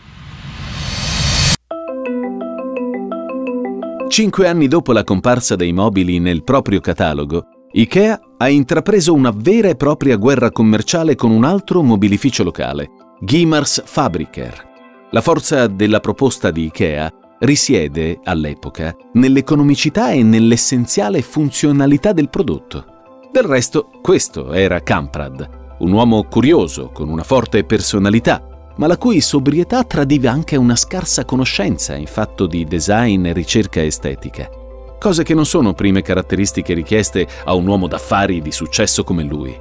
Cinque 4.09 4.47
anni 4.47 4.68
dopo 4.68 4.92
la 4.92 5.02
comparsa 5.02 5.56
dei 5.56 5.73
mobili 5.73 6.20
nel 6.20 6.44
proprio 6.44 6.78
catalogo, 6.80 7.47
IKEA 7.72 8.20
ha 8.38 8.48
intrapreso 8.48 9.14
una 9.14 9.32
vera 9.32 9.68
e 9.68 9.76
propria 9.76 10.16
guerra 10.16 10.50
commerciale 10.50 11.14
con 11.14 11.30
un 11.30 11.44
altro 11.44 11.82
mobilificio 11.82 12.42
locale, 12.42 12.90
Gimars 13.20 13.84
Fabriker. 13.86 14.68
La 15.12 15.20
forza 15.20 15.68
della 15.68 16.00
proposta 16.00 16.50
di 16.50 16.64
IKEA 16.64 17.12
risiede, 17.38 18.18
all'epoca, 18.24 18.92
nell'economicità 19.12 20.10
e 20.10 20.24
nell'essenziale 20.24 21.22
funzionalità 21.22 22.12
del 22.12 22.28
prodotto. 22.28 22.86
Del 23.30 23.44
resto, 23.44 23.88
questo 24.02 24.52
era 24.52 24.82
Kamprad, 24.82 25.76
un 25.78 25.92
uomo 25.92 26.24
curioso, 26.24 26.90
con 26.92 27.08
una 27.08 27.22
forte 27.22 27.62
personalità, 27.62 28.72
ma 28.78 28.88
la 28.88 28.98
cui 28.98 29.20
sobrietà 29.20 29.84
tradiva 29.84 30.32
anche 30.32 30.56
una 30.56 30.74
scarsa 30.74 31.24
conoscenza 31.24 31.94
in 31.94 32.06
fatto 32.06 32.46
di 32.46 32.64
design 32.64 33.26
e 33.26 33.32
ricerca 33.32 33.80
estetica. 33.80 34.59
Cose 35.00 35.23
che 35.23 35.33
non 35.33 35.47
sono 35.47 35.73
prime 35.73 36.02
caratteristiche 36.02 36.75
richieste 36.75 37.26
a 37.45 37.54
un 37.54 37.66
uomo 37.66 37.88
d'affari 37.88 38.42
di 38.42 38.52
successo 38.52 39.02
come 39.02 39.23
lui. 39.23 39.59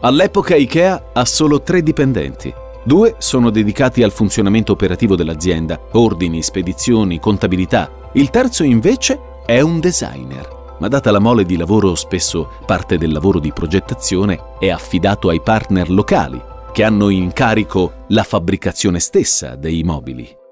All'epoca 0.00 0.56
IKEA 0.56 1.10
ha 1.12 1.24
solo 1.24 1.62
tre 1.62 1.80
dipendenti. 1.80 2.52
Due 2.82 3.14
sono 3.18 3.50
dedicati 3.50 4.02
al 4.02 4.10
funzionamento 4.10 4.72
operativo 4.72 5.14
dell'azienda, 5.14 5.80
ordini, 5.92 6.42
spedizioni, 6.42 7.20
contabilità. 7.20 7.88
Il 8.14 8.30
terzo 8.30 8.64
invece 8.64 9.20
è 9.46 9.60
un 9.60 9.78
designer. 9.78 10.76
Ma 10.80 10.88
data 10.88 11.12
la 11.12 11.20
mole 11.20 11.44
di 11.44 11.56
lavoro, 11.56 11.94
spesso 11.94 12.50
parte 12.66 12.98
del 12.98 13.12
lavoro 13.12 13.38
di 13.38 13.52
progettazione 13.52 14.56
è 14.58 14.70
affidato 14.70 15.28
ai 15.28 15.40
partner 15.40 15.88
locali, 15.88 16.42
che 16.72 16.82
hanno 16.82 17.10
in 17.10 17.32
carico 17.32 18.04
la 18.08 18.24
fabbricazione 18.24 18.98
stessa 18.98 19.54
dei 19.54 19.84
mobili. 19.84 20.42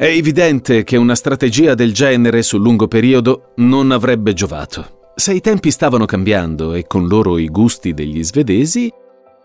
È 0.00 0.06
evidente 0.06 0.84
che 0.84 0.96
una 0.96 1.16
strategia 1.16 1.74
del 1.74 1.92
genere 1.92 2.42
sul 2.42 2.60
lungo 2.60 2.86
periodo 2.86 3.54
non 3.56 3.90
avrebbe 3.90 4.32
giovato. 4.32 5.10
Se 5.16 5.34
i 5.34 5.40
tempi 5.40 5.72
stavano 5.72 6.04
cambiando 6.04 6.74
e 6.74 6.86
con 6.86 7.08
loro 7.08 7.36
i 7.36 7.48
gusti 7.48 7.94
degli 7.94 8.22
svedesi, 8.22 8.88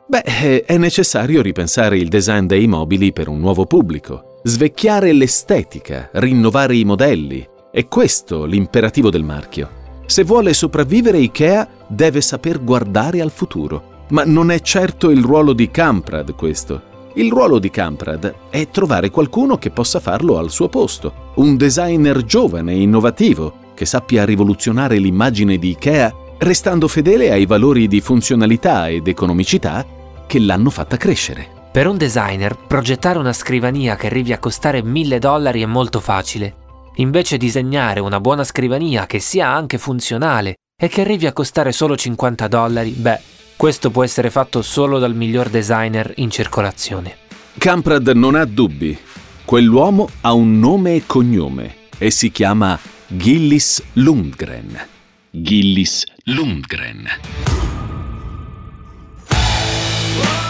beh, 0.08 0.64
è 0.64 0.78
necessario 0.78 1.42
ripensare 1.42 1.98
il 1.98 2.08
design 2.08 2.46
dei 2.46 2.68
mobili 2.68 3.12
per 3.12 3.30
un 3.30 3.40
nuovo 3.40 3.66
pubblico, 3.66 4.42
svecchiare 4.44 5.12
l'estetica, 5.12 6.12
rinnovare 6.14 6.76
i 6.76 6.84
modelli. 6.84 7.44
È 7.72 7.88
questo 7.88 8.46
l'imperativo 8.46 9.10
del 9.10 9.24
marchio. 9.24 9.70
Se 10.06 10.24
vuole 10.24 10.54
sopravvivere 10.54 11.18
IKEA 11.18 11.68
deve 11.88 12.22
saper 12.22 12.64
guardare 12.64 13.22
al 13.22 13.32
futuro. 13.32 14.06
Ma 14.10 14.24
non 14.24 14.52
è 14.52 14.60
certo 14.60 15.10
il 15.10 15.24
ruolo 15.24 15.54
di 15.54 15.72
Kamprad 15.72 16.36
questo. 16.36 16.92
Il 17.16 17.30
ruolo 17.30 17.60
di 17.60 17.70
Kamprad 17.70 18.34
è 18.50 18.70
trovare 18.70 19.12
qualcuno 19.12 19.58
che 19.58 19.70
possa 19.70 20.00
farlo 20.00 20.40
al 20.40 20.50
suo 20.50 20.68
posto, 20.68 21.32
un 21.36 21.58
designer 21.58 22.24
giovane 22.24 22.72
e 22.72 22.82
innovativo 22.82 23.72
che 23.76 23.86
sappia 23.86 24.26
rivoluzionare 24.26 24.98
l'immagine 24.98 25.58
di 25.58 25.70
IKEA 25.70 26.12
restando 26.40 26.88
fedele 26.88 27.32
ai 27.32 27.46
valori 27.46 27.88
di 27.88 28.02
funzionalità 28.02 28.90
ed 28.90 29.08
economicità 29.08 29.86
che 30.26 30.40
l'hanno 30.40 30.72
fatta 30.72 30.98
crescere. 30.98 31.62
Per 31.72 31.86
un 31.86 31.98
designer, 31.98 32.58
progettare 32.58 33.20
una 33.20 33.34
scrivania 33.34 33.96
che 33.96 34.08
arrivi 34.08 34.34
a 34.34 34.40
costare 34.40 34.82
1000 34.82 35.20
dollari 35.20 35.62
è 35.62 35.68
molto 35.68 36.00
facile. 36.00 36.56
Invece 36.96 37.38
disegnare 37.38 38.00
una 38.00 38.20
buona 38.20 38.44
scrivania 38.44 39.06
che 39.06 39.20
sia 39.20 39.50
anche 39.50 39.78
funzionale 39.78 40.56
e 40.76 40.88
che 40.88 41.02
arrivi 41.02 41.28
a 41.28 41.34
costare 41.34 41.72
solo 41.72 41.96
50 41.96 42.48
dollari, 42.48 42.90
beh, 42.90 43.20
questo 43.64 43.92
può 43.92 44.04
essere 44.04 44.30
fatto 44.30 44.62
solo 44.62 45.00
dal 45.00 45.16
miglior 45.16 45.48
designer 45.48 46.12
in 46.18 46.30
circolazione. 46.30 47.16
Kamprad 47.58 48.10
non 48.10 48.36
ha 48.36 48.44
dubbi. 48.44 49.00
Quell'uomo 49.46 50.10
ha 50.20 50.34
un 50.34 50.60
nome 50.60 50.96
e 50.96 51.04
cognome 51.06 51.76
e 51.98 52.12
si 52.12 52.30
chiama 52.30 52.78
Gillis 53.08 53.82
Lundgren. 53.94 54.86
Gillis 55.30 56.04
Lundgren. 56.26 57.08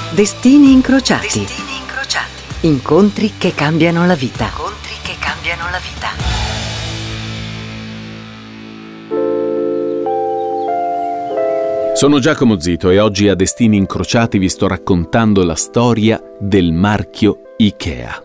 Destini 0.10 0.72
incrociati. 0.72 1.28
Destini 1.38 1.78
incrociati. 1.82 2.42
Incontri 2.62 3.34
che 3.38 3.54
cambiano 3.54 4.08
la 4.08 4.16
vita. 4.16 4.46
Incontri 4.46 4.96
che 5.04 5.16
cambiano 5.20 5.70
la 5.70 5.78
vita. 5.78 6.43
Sono 11.94 12.18
Giacomo 12.18 12.60
Zito 12.60 12.90
e 12.90 13.00
oggi 13.00 13.30
a 13.30 13.36
Destini 13.36 13.78
Incrociati 13.78 14.40
vi 14.40 14.50
sto 14.50 14.68
raccontando 14.68 15.44
la 15.44 15.54
storia 15.54 16.20
del 16.40 16.74
marchio 16.74 17.54
IKEA. 17.56 18.24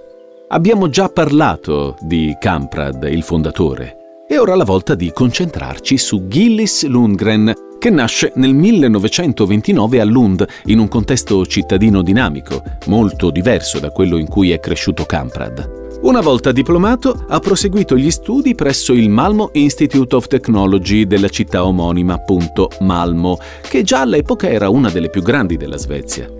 Abbiamo 0.49 0.89
già 0.89 1.11
parlato 1.11 1.95
di 2.01 2.35
Kamprad, 2.41 3.07
il 3.11 3.23
fondatore. 3.23 4.25
È 4.27 4.39
ora 4.39 4.57
la 4.57 4.65
volta 4.65 4.95
di 4.95 5.13
concentrarci 5.13 5.99
su 5.99 6.27
Gillis 6.29 6.87
Lundgren, 6.87 7.53
che 7.79 7.91
nasce 7.91 8.33
nel 8.37 8.55
1929 8.55 10.01
a 10.01 10.05
Lund, 10.05 10.47
in 10.65 10.79
un 10.79 10.89
contesto 10.89 11.45
cittadino 11.45 12.01
dinamico, 12.01 12.63
molto 12.87 13.31
diverso 13.31 13.79
da 13.79 13.91
quello 13.91 14.17
in 14.17 14.29
cui 14.29 14.51
è 14.51 14.59
cresciuto 14.59 15.05
Kamprad. 15.05 15.88
Una 16.01 16.21
volta 16.21 16.53
diplomato, 16.53 17.25
ha 17.29 17.41
proseguito 17.41 17.97
gli 17.97 18.11
studi 18.13 18.55
presso 18.55 18.93
il 18.93 19.11
Malmo 19.11 19.51
Institute 19.55 20.15
of 20.15 20.29
Technology 20.29 21.07
della 21.07 21.29
città 21.29 21.65
omonima, 21.65 22.15
appunto 22.15 22.71
Malmo, 22.81 23.39
che 23.63 23.83
già 23.83 24.03
all'epoca 24.03 24.49
era 24.49 24.69
una 24.69 24.91
delle 24.91 25.11
più 25.11 25.23
grandi 25.23 25.57
della 25.57 25.77
Svezia. 25.77 26.31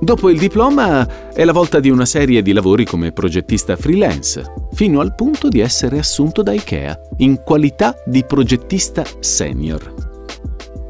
Dopo 0.00 0.30
il 0.30 0.38
diploma 0.38 1.32
è 1.32 1.44
la 1.44 1.52
volta 1.52 1.80
di 1.80 1.90
una 1.90 2.04
serie 2.04 2.42
di 2.42 2.52
lavori 2.52 2.84
come 2.84 3.10
progettista 3.10 3.76
freelance, 3.76 4.68
fino 4.72 5.00
al 5.00 5.16
punto 5.16 5.48
di 5.48 5.58
essere 5.58 5.98
assunto 5.98 6.42
da 6.42 6.52
IKEA 6.52 6.98
in 7.18 7.42
qualità 7.44 7.96
di 8.06 8.24
progettista 8.24 9.04
senior. 9.18 9.94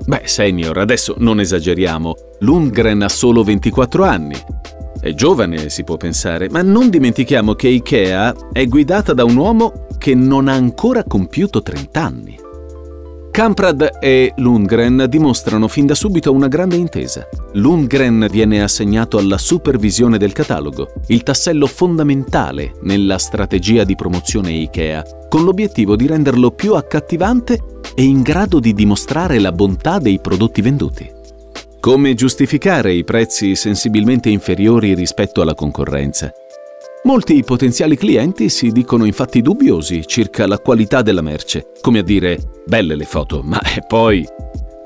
Beh, 0.05 0.23
senior, 0.25 0.77
adesso 0.77 1.15
non 1.19 1.41
esageriamo. 1.41 2.15
Lundgren 2.41 3.03
ha 3.03 3.09
solo 3.09 3.43
24 3.43 4.05
anni. 4.05 4.37
È 5.03 5.13
giovane, 5.15 5.69
si 5.69 5.83
può 5.83 5.97
pensare, 5.97 6.49
ma 6.49 6.63
non 6.63 6.89
dimentichiamo 6.89 7.55
che 7.55 7.67
IKEA 7.67 8.51
è 8.53 8.67
guidata 8.67 9.13
da 9.13 9.25
un 9.25 9.35
uomo 9.35 9.89
che 9.99 10.15
non 10.15 10.47
ha 10.47 10.53
ancora 10.53 11.03
compiuto 11.03 11.61
30 11.61 12.01
anni. 12.01 12.39
Kamprad 13.33 13.97
e 13.99 14.33
Lundgren 14.37 15.07
dimostrano 15.09 15.67
fin 15.67 15.87
da 15.87 15.97
subito 15.97 16.31
una 16.31 16.47
grande 16.47 16.77
intesa. 16.77 17.29
Lundgren 17.55 18.29
viene 18.31 18.63
assegnato 18.63 19.19
alla 19.19 19.39
supervisione 19.39 20.19
del 20.19 20.33
catalogo, 20.33 20.93
il 21.09 21.25
tassello 21.25 21.67
fondamentale 21.67 22.75
nella 22.83 23.19
strategia 23.19 23.83
di 23.83 23.97
promozione 23.97 24.53
IKEA, 24.53 25.27
con 25.29 25.43
l'obiettivo 25.43 25.97
di 25.97 26.07
renderlo 26.07 26.53
più 26.53 26.75
accattivante 26.75 27.59
e 27.97 28.05
in 28.05 28.23
grado 28.23 28.61
di 28.61 28.73
dimostrare 28.73 29.41
la 29.41 29.51
bontà 29.51 29.99
dei 29.99 30.21
prodotti 30.21 30.61
venduti. 30.61 31.22
Come 31.83 32.15
giustificare 32.15 32.93
i 32.93 33.03
prezzi 33.03 33.57
sensibilmente 33.57 34.29
inferiori 34.29 34.95
rispetto 34.95 35.43
alla 35.43 35.57
concorrenza? 35.57 36.33
Molti 37.03 37.43
potenziali 37.43 37.97
clienti 37.97 38.51
si 38.51 38.71
dicono 38.71 39.05
infatti 39.05 39.43
dubbiosi 39.43 40.07
circa 40.07 40.47
la 40.47 40.61
qualità 40.61 41.03
della 41.03 41.23
merce, 41.23 41.73
come 41.81 41.99
a 41.99 42.03
dire 42.05 42.39
belle 42.65 42.95
le 42.95 43.05
foto, 43.05 43.41
ma 43.43 43.61
poi 43.89 44.25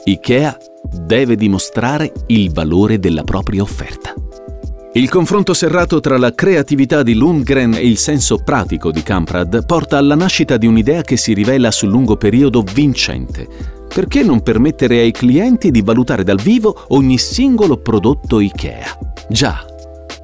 IKEA 0.04 0.56
deve 0.90 1.36
dimostrare 1.36 2.10
il 2.28 2.50
valore 2.50 2.98
della 2.98 3.24
propria 3.24 3.60
offerta. 3.60 4.14
Il 4.94 5.10
confronto 5.10 5.52
serrato 5.52 6.00
tra 6.00 6.16
la 6.16 6.34
creatività 6.34 7.02
di 7.02 7.12
Lundgren 7.12 7.74
e 7.74 7.86
il 7.86 7.98
senso 7.98 8.38
pratico 8.38 8.90
di 8.90 9.02
Kamprad 9.02 9.66
porta 9.66 9.98
alla 9.98 10.14
nascita 10.14 10.56
di 10.56 10.66
un'idea 10.66 11.02
che 11.02 11.18
si 11.18 11.34
rivela 11.34 11.70
sul 11.70 11.90
lungo 11.90 12.16
periodo 12.16 12.62
vincente. 12.62 13.75
Perché 13.88 14.22
non 14.22 14.42
permettere 14.42 14.98
ai 14.98 15.10
clienti 15.10 15.70
di 15.70 15.82
valutare 15.82 16.24
dal 16.24 16.40
vivo 16.40 16.84
ogni 16.88 17.18
singolo 17.18 17.78
prodotto 17.78 18.40
IKEA? 18.40 18.98
Già, 19.28 19.64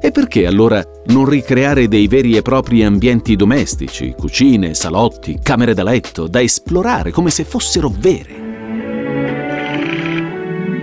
e 0.05 0.11
perché 0.11 0.47
allora 0.47 0.83
non 1.07 1.29
ricreare 1.29 1.87
dei 1.87 2.09
veri 2.09 2.37
e 2.37 2.43
propri 2.43 2.83
ambienti 2.83 3.37
domestici, 3.37 4.15
cucine, 4.17 4.75
salotti, 4.75 5.39
camere 5.41 5.75
da 5.75 5.85
letto, 5.85 6.27
da 6.27 6.43
esplorare 6.43 7.13
come 7.13 7.31
se 7.31 7.45
fossero 7.45 7.89
vere? 7.89 8.41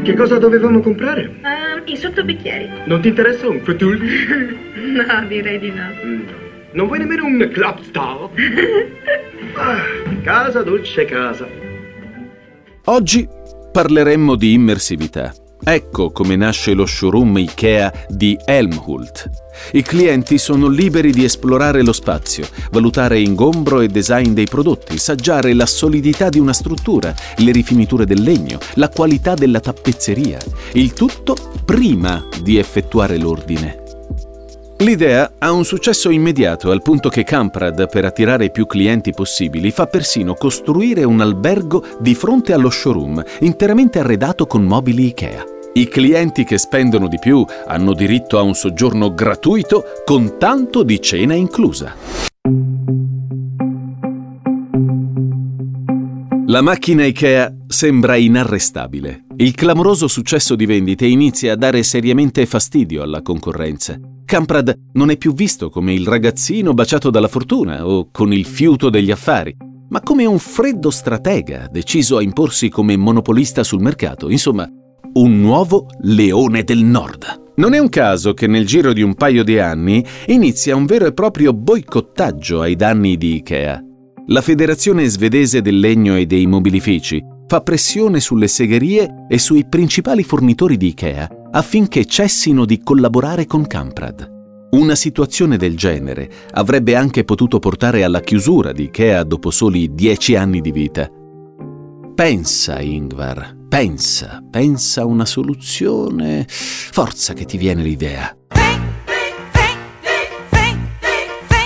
Che 0.03 0.13
cosa 0.15 0.37
dovevamo 0.37 0.79
comprare? 0.79 1.35
Uh, 1.41 1.91
I 1.91 1.97
sottobicchieri. 1.97 2.69
Non 2.85 3.01
ti 3.01 3.09
interessa 3.09 3.49
un 3.49 3.59
Frutul? 3.59 3.99
no, 3.99 5.27
direi 5.27 5.59
di 5.59 5.71
no. 5.71 5.83
Non 6.71 6.87
vuoi 6.87 6.99
nemmeno 6.99 7.25
un 7.25 7.49
Clubstar? 7.51 8.29
ah, 9.55 9.83
casa, 10.23 10.63
dolce 10.63 11.03
casa. 11.03 11.68
Oggi 12.85 13.27
parleremmo 13.71 14.35
di 14.35 14.53
immersività. 14.53 15.33
Ecco 15.61 16.11
come 16.11 16.37
nasce 16.37 16.73
lo 16.73 16.85
showroom 16.85 17.37
IKEA 17.37 18.05
di 18.07 18.37
Helmhult. 18.45 19.29
I 19.73 19.81
clienti 19.81 20.37
sono 20.37 20.67
liberi 20.69 21.11
di 21.11 21.25
esplorare 21.25 21.83
lo 21.83 21.91
spazio, 21.91 22.47
valutare 22.71 23.19
ingombro 23.19 23.81
e 23.81 23.87
design 23.87 24.31
dei 24.31 24.45
prodotti, 24.45 24.97
saggiare 24.97 25.53
la 25.53 25.65
solidità 25.65 26.29
di 26.29 26.39
una 26.39 26.53
struttura, 26.53 27.13
le 27.37 27.51
rifiniture 27.51 28.05
del 28.05 28.21
legno, 28.21 28.57
la 28.75 28.89
qualità 28.89 29.33
della 29.33 29.59
tappezzeria, 29.59 30.39
il 30.73 30.93
tutto 30.93 31.35
prima 31.65 32.25
di 32.41 32.57
effettuare 32.57 33.17
l'ordine. 33.17 33.78
L'idea 34.81 35.33
ha 35.39 35.51
un 35.51 35.65
successo 35.65 36.09
immediato 36.09 36.71
al 36.71 36.81
punto 36.81 37.09
che 37.09 37.25
Kamprad, 37.25 37.89
per 37.89 38.05
attirare 38.05 38.49
più 38.49 38.65
clienti 38.65 39.11
possibili, 39.11 39.71
fa 39.71 39.87
persino 39.87 40.35
costruire 40.35 41.03
un 41.03 41.19
albergo 41.19 41.83
di 41.99 42.15
fronte 42.15 42.53
allo 42.53 42.69
showroom, 42.69 43.21
interamente 43.41 43.99
arredato 43.99 44.47
con 44.47 44.63
mobili 44.63 45.07
IKEA. 45.07 45.43
I 45.73 45.87
clienti 45.89 46.45
che 46.45 46.57
spendono 46.57 47.09
di 47.09 47.19
più 47.19 47.45
hanno 47.67 47.93
diritto 47.93 48.37
a 48.37 48.41
un 48.41 48.53
soggiorno 48.53 49.13
gratuito 49.13 49.83
con 50.05 50.37
tanto 50.37 50.83
di 50.83 51.01
cena 51.01 51.33
inclusa. 51.33 51.93
La 56.45 56.61
macchina 56.61 57.03
IKEA 57.03 57.53
sembra 57.67 58.15
inarrestabile. 58.15 59.25
Il 59.35 59.53
clamoroso 59.55 60.07
successo 60.07 60.55
di 60.55 60.65
vendite 60.65 61.05
inizia 61.05 61.51
a 61.51 61.57
dare 61.57 61.83
seriamente 61.83 62.45
fastidio 62.45 63.03
alla 63.03 63.21
concorrenza. 63.21 63.99
Kamprad 64.29 64.91
non 64.93 65.09
è 65.09 65.17
più 65.17 65.33
visto 65.33 65.71
come 65.71 65.91
il 65.91 66.05
ragazzino 66.05 66.75
baciato 66.75 67.09
dalla 67.09 67.27
fortuna 67.27 67.87
o 67.87 68.09
con 68.11 68.31
il 68.31 68.45
fiuto 68.45 68.91
degli 68.91 69.09
affari, 69.09 69.57
ma 69.89 70.01
come 70.01 70.27
un 70.27 70.37
freddo 70.37 70.91
stratega 70.91 71.67
deciso 71.71 72.17
a 72.17 72.21
imporsi 72.21 72.69
come 72.69 72.95
monopolista 72.95 73.63
sul 73.63 73.81
mercato, 73.81 74.29
insomma, 74.29 74.69
un 75.13 75.41
nuovo 75.41 75.87
leone 76.01 76.63
del 76.63 76.83
nord. 76.83 77.53
Non 77.55 77.73
è 77.73 77.79
un 77.79 77.89
caso 77.89 78.35
che 78.35 78.45
nel 78.45 78.67
giro 78.67 78.93
di 78.93 79.01
un 79.01 79.15
paio 79.15 79.43
di 79.43 79.57
anni 79.57 80.05
inizia 80.27 80.75
un 80.75 80.85
vero 80.85 81.07
e 81.07 81.13
proprio 81.13 81.51
boicottaggio 81.51 82.61
ai 82.61 82.75
danni 82.75 83.17
di 83.17 83.37
Ikea. 83.37 83.83
La 84.27 84.41
Federazione 84.41 85.07
svedese 85.07 85.63
del 85.63 85.79
legno 85.79 86.15
e 86.15 86.27
dei 86.27 86.45
mobilifici 86.45 87.19
fa 87.49 87.61
pressione 87.61 88.19
sulle 88.19 88.47
segherie 88.47 89.25
e 89.27 89.39
sui 89.39 89.67
principali 89.67 90.21
fornitori 90.21 90.77
di 90.77 90.89
Ikea 90.89 91.47
affinché 91.51 92.05
cessino 92.05 92.63
di 92.63 92.83
collaborare 92.83 93.47
con 93.47 93.65
Kamprad. 93.65 94.67
Una 94.69 94.93
situazione 94.93 95.57
del 95.57 95.75
genere 95.75 96.29
avrebbe 96.51 96.95
anche 96.95 97.23
potuto 97.23 97.57
portare 97.57 98.03
alla 98.03 98.19
chiusura 98.19 98.71
di 98.71 98.83
Ikea 98.83 99.23
dopo 99.23 99.49
soli 99.49 99.95
dieci 99.95 100.35
anni 100.35 100.61
di 100.61 100.71
vita. 100.71 101.09
Pensa, 102.13 102.81
Ingvar, 102.81 103.57
pensa, 103.67 104.43
pensa 104.47 105.01
a 105.01 105.05
una 105.05 105.25
soluzione. 105.25 106.45
Forza 106.47 107.33
che 107.33 107.45
ti 107.45 107.57
viene 107.57 107.81
l'idea. 107.81 108.31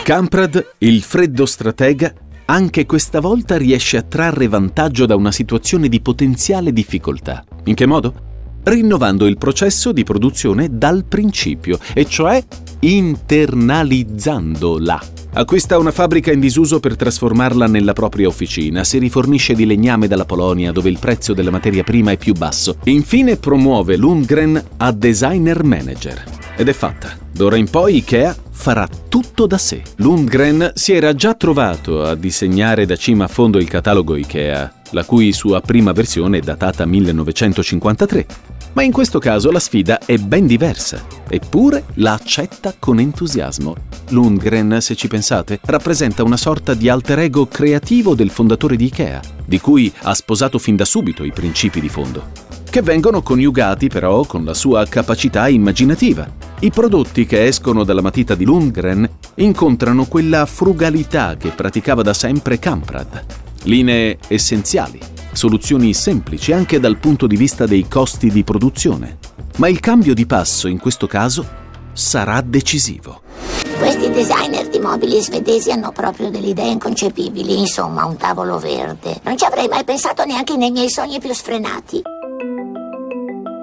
Kamprad, 0.04 0.76
il 0.80 1.02
freddo 1.02 1.46
stratega, 1.46 2.14
anche 2.46 2.86
questa 2.86 3.20
volta 3.20 3.58
riesce 3.58 3.98
a 3.98 4.02
trarre 4.02 4.48
vantaggio 4.48 5.06
da 5.06 5.16
una 5.16 5.32
situazione 5.32 5.90
di 5.90 6.02
potenziale 6.02 6.74
difficoltà. 6.74 7.44
In 7.66 7.76
che 7.76 7.86
modo? 7.86 8.32
rinnovando 8.64 9.26
il 9.26 9.38
processo 9.38 9.92
di 9.92 10.04
produzione 10.04 10.70
dal 10.72 11.04
principio, 11.06 11.80
e 11.94 12.06
cioè 12.06 12.44
internalizzandola. 12.80 15.02
Acquista 15.36 15.80
una 15.80 15.92
fabbrica 15.92 16.32
in 16.32 16.40
disuso 16.40 16.80
per 16.80 16.96
trasformarla 16.96 17.66
nella 17.66 17.94
propria 17.94 18.28
officina, 18.28 18.84
si 18.84 19.00
rifornisce 19.00 19.56
di 19.56 19.66
legname 19.66 20.08
dalla 20.08 20.26
Polonia 20.26 20.72
dove 20.72 20.90
il 20.90 21.00
prezzo 21.00 21.34
della 21.34 21.50
materia 21.50 21.82
prima 21.84 22.12
è 22.12 22.18
più 22.18 22.34
basso. 22.34 22.76
Infine 22.84 23.38
promuove 23.38 23.98
Lundgren 23.98 24.64
a 24.78 24.92
designer 24.92 25.64
manager. 25.64 26.24
Ed 26.56 26.70
è 26.70 26.74
fatta. 26.74 27.18
D'ora 27.32 27.56
in 27.56 27.68
poi 27.68 27.96
Ikea 27.98 28.36
farà 28.54 28.88
tutto 29.10 29.48
da 29.48 29.58
sé. 29.58 29.82
Lundgren 29.98 30.72
si 30.76 30.94
era 30.94 31.14
già 31.14 31.34
trovato 31.34 32.04
a 32.06 32.16
disegnare 32.16 32.86
da 32.86 32.96
cima 32.96 33.26
a 33.26 33.28
fondo 33.28 33.58
il 33.58 33.68
catalogo 33.68 34.16
Ikea, 34.16 34.82
la 34.92 35.04
cui 35.04 35.34
sua 35.34 35.60
prima 35.60 35.92
versione 35.92 36.38
è 36.38 36.42
datata 36.42 36.86
1953 36.86 38.62
ma 38.74 38.84
in 38.84 38.92
questo 38.92 39.20
caso 39.20 39.52
la 39.52 39.60
sfida 39.60 40.00
è 40.00 40.18
ben 40.18 40.48
diversa, 40.48 41.06
eppure 41.30 41.86
la 41.96 42.14
accetta 42.14 42.74
con 42.78 43.00
entusiasmo. 43.00 43.76
Lundgren, 44.10 44.80
se 44.82 44.96
ci 44.96 45.08
pensate, 45.08 45.60
rappresenta 45.64 46.24
una 46.24 46.38
sorta 46.38 46.74
di 46.74 46.90
alter 46.90 47.20
ego 47.20 47.46
creativo 47.46 48.16
del 48.16 48.32
fondatore 48.32 48.76
di 48.76 48.86
Ikea, 48.86 49.22
di 49.46 49.60
cui 49.60 49.92
ha 50.02 50.14
sposato 50.14 50.58
fin 50.58 50.76
da 50.76 50.86
subito 50.86 51.24
i 51.24 51.32
principi 51.32 51.80
di 51.80 51.90
fondo, 51.90 52.32
che 52.74 52.82
vengono 52.82 53.22
coniugati 53.22 53.88
però 53.88 54.26
con 54.26 54.44
la 54.44 54.56
sua 54.56 54.88
capacità 54.88 55.48
immaginativa. 55.48 56.28
I 56.62 56.72
prodotti 56.72 57.28
che 57.28 57.46
escono 57.46 57.84
dalla 57.84 58.02
matita 58.02 58.34
di 58.34 58.46
Lundgren 58.46 59.08
incontrano 59.36 60.06
quella 60.06 60.48
frugalità 60.48 61.38
che 61.38 61.50
praticava 61.50 62.02
da 62.02 62.16
sempre 62.16 62.58
Kamprad. 62.58 63.26
Linee 63.66 64.18
essenziali, 64.28 64.98
soluzioni 65.34 65.94
semplici 65.94 66.52
anche 66.52 66.80
dal 66.80 66.98
punto 66.98 67.28
di 67.28 67.36
vista 67.36 67.68
dei 67.68 67.88
costi 67.88 68.32
di 68.32 68.44
produzione. 68.44 69.20
Ma 69.58 69.68
il 69.68 69.80
cambio 69.80 70.16
di 70.16 70.26
passo 70.26 70.68
in 70.68 70.80
questo 70.80 71.06
caso 71.06 71.46
sarà 71.94 72.42
decisivo. 72.42 73.22
Questi 73.78 74.10
designer 74.10 74.68
di 74.70 74.80
mobili 74.80 75.22
svedesi 75.22 75.70
hanno 75.70 75.92
proprio 75.92 76.32
delle 76.32 76.48
idee 76.48 76.72
inconcepibili. 76.72 77.60
Insomma, 77.60 78.06
un 78.06 78.18
tavolo 78.18 78.58
verde. 78.58 79.20
Non 79.26 79.38
ci 79.38 79.46
avrei 79.46 79.68
mai 79.68 79.84
pensato 79.84 80.26
neanche 80.26 80.58
nei 80.58 80.72
miei 80.72 80.90
sogni 80.90 81.20
più 81.20 81.32
sfrenati. 81.34 82.02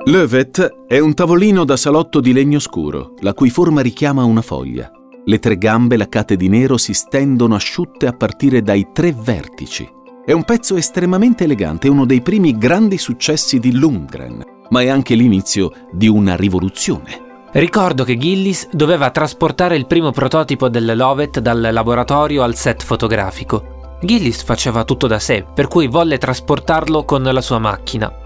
Lövet 0.04 0.86
è 0.86 0.98
un 0.98 1.12
tavolino 1.12 1.64
da 1.64 1.76
salotto 1.76 2.20
di 2.20 2.32
legno 2.32 2.58
scuro, 2.58 3.12
la 3.20 3.34
cui 3.34 3.50
forma 3.50 3.82
richiama 3.82 4.24
una 4.24 4.40
foglia. 4.40 4.90
Le 5.26 5.38
tre 5.38 5.58
gambe 5.58 5.98
laccate 5.98 6.36
di 6.36 6.48
nero 6.48 6.78
si 6.78 6.94
stendono 6.94 7.54
asciutte 7.54 8.06
a 8.06 8.14
partire 8.14 8.62
dai 8.62 8.88
tre 8.94 9.12
vertici. 9.12 9.86
È 10.24 10.32
un 10.32 10.44
pezzo 10.44 10.76
estremamente 10.76 11.44
elegante, 11.44 11.88
uno 11.88 12.06
dei 12.06 12.22
primi 12.22 12.56
grandi 12.56 12.96
successi 12.96 13.58
di 13.58 13.72
Lundgren, 13.76 14.42
ma 14.70 14.80
è 14.80 14.88
anche 14.88 15.14
l'inizio 15.14 15.70
di 15.92 16.08
una 16.08 16.34
rivoluzione. 16.34 17.48
Ricordo 17.52 18.02
che 18.02 18.16
Gillis 18.16 18.68
doveva 18.72 19.10
trasportare 19.10 19.76
il 19.76 19.86
primo 19.86 20.12
prototipo 20.12 20.70
del 20.70 20.96
Lovet 20.96 21.40
dal 21.40 21.68
laboratorio 21.70 22.42
al 22.42 22.54
set 22.54 22.82
fotografico. 22.82 23.98
Gillis 24.02 24.42
faceva 24.44 24.84
tutto 24.84 25.06
da 25.06 25.18
sé, 25.18 25.44
per 25.54 25.68
cui 25.68 25.88
volle 25.88 26.16
trasportarlo 26.16 27.04
con 27.04 27.22
la 27.22 27.40
sua 27.42 27.58
macchina. 27.58 28.19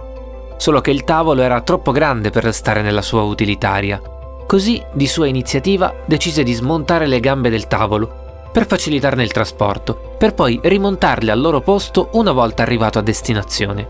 Solo 0.57 0.81
che 0.81 0.91
il 0.91 1.05
tavolo 1.05 1.43
era 1.43 1.61
troppo 1.61 1.93
grande 1.93 2.31
per 2.31 2.53
stare 2.55 2.83
nella 2.83 3.03
sua 3.03 3.23
utilitaria. 3.23 4.01
Così, 4.47 4.83
di 4.93 5.07
sua 5.07 5.27
iniziativa, 5.27 5.95
decise 6.07 6.43
di 6.43 6.53
smontare 6.53 7.07
le 7.07 7.21
gambe 7.21 7.51
del 7.51 7.67
tavolo 7.67 8.23
per 8.55 8.67
facilitarne 8.69 9.25
il 9.25 9.33
trasporto, 9.33 10.15
per 10.17 10.33
poi 10.33 10.61
rimontarle 10.63 11.33
al 11.33 11.41
loro 11.41 11.61
posto 11.61 12.11
una 12.13 12.31
volta 12.31 12.63
arrivato 12.63 13.01
a 13.01 13.03
destinazione. 13.03 13.89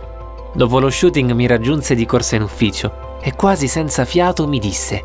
Dopo 0.54 0.80
lo 0.80 0.88
shooting 0.88 1.32
mi 1.32 1.46
raggiunse 1.46 1.94
di 1.94 2.06
corsa 2.06 2.36
in 2.36 2.42
ufficio 2.42 3.18
e 3.20 3.34
quasi 3.34 3.68
senza 3.68 4.06
fiato 4.06 4.46
mi 4.46 4.58
disse 4.58 5.04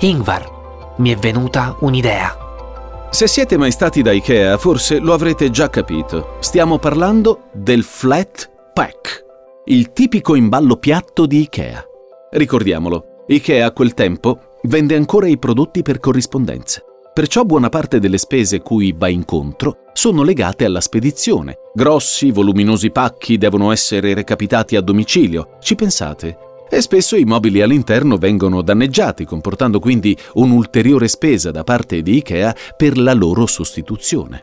Ingvar, 0.00 0.94
mi 0.96 1.10
è 1.10 1.16
venuta 1.16 1.74
un'idea. 1.80 2.36
Se 3.08 3.26
siete 3.26 3.56
mai 3.56 3.70
stati 3.70 4.02
da 4.02 4.12
Ikea, 4.12 4.58
forse 4.58 4.98
lo 4.98 5.14
avrete 5.14 5.50
già 5.50 5.70
capito. 5.70 6.36
Stiamo 6.40 6.78
parlando 6.78 7.44
del 7.52 7.84
flat 7.84 8.50
pack, 8.74 9.24
il 9.70 9.92
tipico 9.92 10.34
imballo 10.34 10.76
piatto 10.76 11.26
di 11.26 11.40
Ikea. 11.40 11.84
Ricordiamolo, 12.30 13.24
Ikea 13.26 13.66
a 13.66 13.72
quel 13.72 13.92
tempo 13.92 14.56
vende 14.62 14.96
ancora 14.96 15.28
i 15.28 15.38
prodotti 15.38 15.82
per 15.82 16.00
corrispondenza. 16.00 16.82
Perciò 17.12 17.44
buona 17.44 17.68
parte 17.68 17.98
delle 17.98 18.16
spese 18.16 18.62
cui 18.62 18.94
va 18.96 19.08
incontro 19.08 19.80
sono 19.92 20.22
legate 20.22 20.64
alla 20.64 20.80
spedizione. 20.80 21.56
Grossi, 21.74 22.30
voluminosi 22.30 22.90
pacchi 22.90 23.36
devono 23.36 23.70
essere 23.70 24.14
recapitati 24.14 24.74
a 24.74 24.80
domicilio. 24.80 25.56
Ci 25.60 25.74
pensate? 25.74 26.38
e 26.70 26.82
spesso 26.82 27.16
i 27.16 27.24
mobili 27.24 27.62
all'interno 27.62 28.18
vengono 28.18 28.60
danneggiati, 28.60 29.24
comportando 29.24 29.80
quindi 29.80 30.14
un'ulteriore 30.34 31.08
spesa 31.08 31.50
da 31.50 31.64
parte 31.64 32.02
di 32.02 32.16
IKEA 32.16 32.54
per 32.76 32.98
la 32.98 33.14
loro 33.14 33.46
sostituzione. 33.46 34.42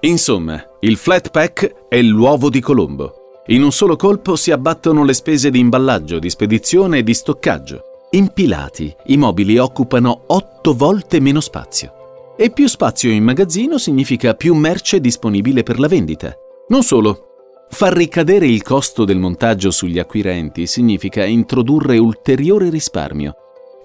Insomma, 0.00 0.60
il 0.80 0.96
flat 0.96 1.30
pack 1.30 1.86
è 1.88 2.02
l'uovo 2.02 2.50
di 2.50 2.60
Colombo. 2.60 3.19
In 3.50 3.64
un 3.64 3.72
solo 3.72 3.96
colpo 3.96 4.36
si 4.36 4.52
abbattono 4.52 5.02
le 5.02 5.12
spese 5.12 5.50
di 5.50 5.58
imballaggio, 5.58 6.20
di 6.20 6.30
spedizione 6.30 6.98
e 6.98 7.02
di 7.02 7.14
stoccaggio. 7.14 7.82
Impilati, 8.10 8.94
i 9.06 9.16
mobili 9.16 9.58
occupano 9.58 10.22
otto 10.28 10.72
volte 10.72 11.18
meno 11.18 11.40
spazio. 11.40 12.34
E 12.36 12.50
più 12.50 12.68
spazio 12.68 13.10
in 13.10 13.24
magazzino 13.24 13.76
significa 13.76 14.34
più 14.34 14.54
merce 14.54 15.00
disponibile 15.00 15.64
per 15.64 15.80
la 15.80 15.88
vendita. 15.88 16.32
Non 16.68 16.84
solo, 16.84 17.26
Far 17.72 17.92
ricadere 17.92 18.46
il 18.46 18.62
costo 18.62 19.04
del 19.04 19.18
montaggio 19.18 19.70
sugli 19.70 20.00
acquirenti 20.00 20.66
significa 20.66 21.24
introdurre 21.24 21.98
ulteriore 21.98 22.68
risparmio. 22.68 23.34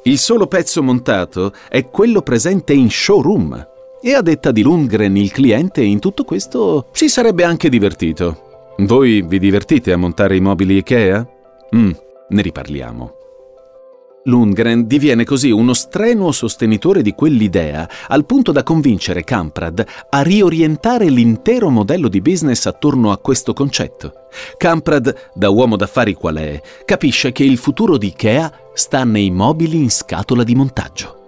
Il 0.04 0.18
solo 0.18 0.48
pezzo 0.48 0.82
montato 0.82 1.54
è 1.70 1.88
quello 1.90 2.22
presente 2.24 2.74
in 2.74 2.90
showroom. 2.90 3.68
E 4.02 4.14
a 4.14 4.22
detta 4.22 4.52
di 4.52 4.64
Lundgren, 4.64 5.16
il 5.16 5.32
cliente 5.32 5.82
in 5.84 6.00
tutto 6.00 6.24
questo 6.24 6.88
si 6.92 7.08
sarebbe 7.08 7.44
anche 7.44 7.70
divertito. 7.70 8.46
Voi 8.78 9.22
vi 9.22 9.40
divertite 9.40 9.94
a 9.94 9.98
montare 9.98 10.36
i 10.36 10.42
mobili 10.42 10.76
IKEA? 10.78 11.26
Mm, 11.74 11.92
ne 12.28 12.42
riparliamo. 12.42 13.14
Lundgren 14.26 14.86
diviene 14.86 15.24
così 15.24 15.50
uno 15.50 15.74
strenuo 15.74 16.34
sostenitore 16.34 17.02
di 17.02 17.14
quell'idea, 17.14 17.88
al 18.08 18.26
punto 18.26 18.52
da 18.52 18.64
convincere 18.64 19.24
Kamprad 19.24 19.86
a 20.10 20.22
riorientare 20.24 21.06
l'intero 21.06 21.70
modello 21.70 22.10
di 22.10 22.20
business 22.20 22.66
attorno 22.66 23.12
a 23.12 23.18
questo 23.18 23.54
concetto. 23.54 24.12
Kamprad, 24.58 25.30
da 25.34 25.50
uomo 25.50 25.78
d'affari 25.78 26.14
qual 26.14 26.36
è, 26.36 26.60
capisce 26.84 27.32
che 27.32 27.44
il 27.44 27.58
futuro 27.58 27.98
di 27.98 28.08
Ikea 28.08 28.52
sta 28.74 29.06
nei 29.06 29.32
mobili 29.32 29.78
in 29.78 29.92
scatola 29.92 30.44
di 30.44 30.56
montaggio. 30.56 31.20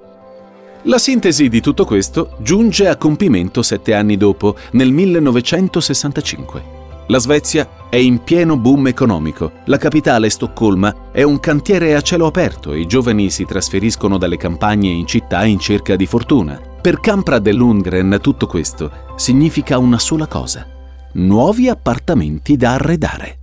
La 0.83 0.97
sintesi 0.97 1.47
di 1.47 1.61
tutto 1.61 1.85
questo 1.85 2.35
giunge 2.39 2.89
a 2.89 2.97
compimento 2.97 3.61
sette 3.61 3.93
anni 3.93 4.17
dopo, 4.17 4.57
nel 4.71 4.91
1965. 4.91 6.76
La 7.09 7.19
Svezia 7.19 7.87
è 7.89 7.95
in 7.95 8.21
pieno 8.21 8.57
boom 8.57 8.87
economico. 8.87 9.53
La 9.65 9.77
capitale, 9.77 10.29
Stoccolma, 10.29 11.09
è 11.13 11.23
un 11.23 11.39
cantiere 11.39 11.95
a 11.95 12.01
cielo 12.01 12.25
aperto 12.25 12.73
i 12.73 12.85
giovani 12.85 13.29
si 13.29 13.45
trasferiscono 13.45 14.17
dalle 14.17 14.35
campagne 14.35 14.89
in 14.89 15.07
città 15.07 15.45
in 15.45 15.57
cerca 15.57 15.95
di 15.95 16.05
fortuna. 16.05 16.59
Per 16.81 16.99
Kamprad 16.99 17.47
e 17.47 17.53
Lundgren 17.53 18.19
tutto 18.21 18.45
questo 18.45 18.91
significa 19.15 19.77
una 19.77 19.99
sola 19.99 20.27
cosa. 20.27 20.67
Nuovi 21.13 21.69
appartamenti 21.69 22.57
da 22.57 22.73
arredare. 22.73 23.39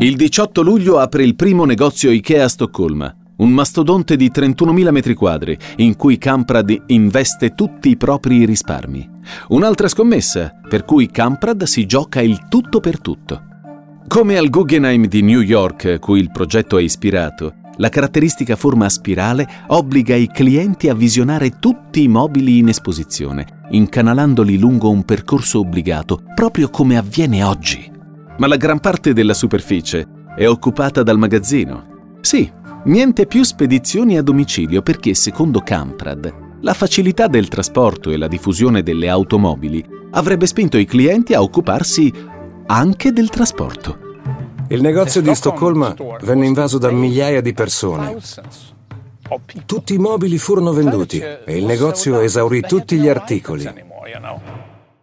Il 0.00 0.16
18 0.16 0.62
luglio 0.62 0.98
apre 0.98 1.22
il 1.22 1.36
primo 1.36 1.64
negozio 1.64 2.10
IKEA 2.10 2.44
a 2.44 2.48
Stoccolma 2.48 3.19
un 3.40 3.50
mastodonte 3.50 4.16
di 4.16 4.30
31.000 4.30 4.90
metri 4.90 5.14
quadri 5.14 5.56
in 5.76 5.96
cui 5.96 6.18
Kamprad 6.18 6.84
investe 6.86 7.54
tutti 7.54 7.90
i 7.90 7.96
propri 7.96 8.44
risparmi. 8.44 9.08
Un'altra 9.48 9.88
scommessa 9.88 10.52
per 10.68 10.84
cui 10.84 11.10
Kamprad 11.10 11.64
si 11.64 11.86
gioca 11.86 12.20
il 12.20 12.46
tutto 12.48 12.80
per 12.80 13.00
tutto. 13.00 13.42
Come 14.06 14.36
al 14.36 14.48
Guggenheim 14.48 15.06
di 15.06 15.22
New 15.22 15.40
York, 15.40 15.98
cui 16.00 16.20
il 16.20 16.30
progetto 16.30 16.78
è 16.78 16.82
ispirato, 16.82 17.54
la 17.76 17.88
caratteristica 17.88 18.56
forma 18.56 18.86
a 18.86 18.90
spirale 18.90 19.48
obbliga 19.68 20.14
i 20.14 20.28
clienti 20.28 20.88
a 20.88 20.94
visionare 20.94 21.58
tutti 21.58 22.02
i 22.02 22.08
mobili 22.08 22.58
in 22.58 22.68
esposizione, 22.68 23.62
incanalandoli 23.70 24.58
lungo 24.58 24.90
un 24.90 25.04
percorso 25.04 25.60
obbligato, 25.60 26.22
proprio 26.34 26.68
come 26.68 26.98
avviene 26.98 27.42
oggi. 27.42 27.90
Ma 28.36 28.46
la 28.46 28.56
gran 28.56 28.80
parte 28.80 29.14
della 29.14 29.34
superficie 29.34 30.06
è 30.36 30.46
occupata 30.46 31.02
dal 31.02 31.18
magazzino. 31.18 32.18
Sì, 32.20 32.50
Niente 32.82 33.26
più 33.26 33.42
spedizioni 33.42 34.16
a 34.16 34.22
domicilio 34.22 34.80
perché, 34.80 35.12
secondo 35.12 35.60
Camprad, 35.60 36.32
la 36.62 36.72
facilità 36.72 37.26
del 37.26 37.48
trasporto 37.48 38.10
e 38.10 38.16
la 38.16 38.26
diffusione 38.26 38.82
delle 38.82 39.10
automobili 39.10 39.84
avrebbe 40.12 40.46
spinto 40.46 40.78
i 40.78 40.86
clienti 40.86 41.34
a 41.34 41.42
occuparsi 41.42 42.10
anche 42.66 43.12
del 43.12 43.28
trasporto. 43.28 43.98
Il 44.68 44.80
negozio 44.80 45.20
di 45.20 45.34
Stoccolma 45.34 45.94
venne 46.22 46.46
invaso 46.46 46.78
da 46.78 46.90
migliaia 46.90 47.42
di 47.42 47.52
persone. 47.52 48.16
Tutti 49.66 49.94
i 49.94 49.98
mobili 49.98 50.38
furono 50.38 50.72
venduti 50.72 51.20
e 51.20 51.58
il 51.58 51.66
negozio 51.66 52.20
esaurì 52.20 52.62
tutti 52.62 52.96
gli 52.96 53.08
articoli. 53.08 53.68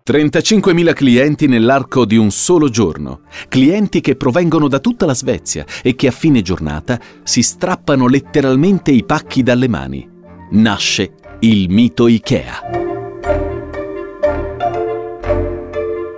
35.000 0.07 0.93
clienti 0.93 1.47
nell'arco 1.47 2.05
di 2.05 2.15
un 2.15 2.31
solo 2.31 2.69
giorno, 2.69 3.23
clienti 3.49 3.99
che 3.99 4.15
provengono 4.15 4.69
da 4.69 4.79
tutta 4.79 5.05
la 5.05 5.13
Svezia 5.13 5.65
e 5.83 5.95
che 5.95 6.07
a 6.07 6.11
fine 6.11 6.41
giornata 6.41 6.97
si 7.23 7.43
strappano 7.43 8.07
letteralmente 8.07 8.91
i 8.91 9.03
pacchi 9.03 9.43
dalle 9.43 9.67
mani. 9.67 10.09
Nasce 10.51 11.11
il 11.39 11.69
mito 11.69 12.07
Ikea. 12.07 12.85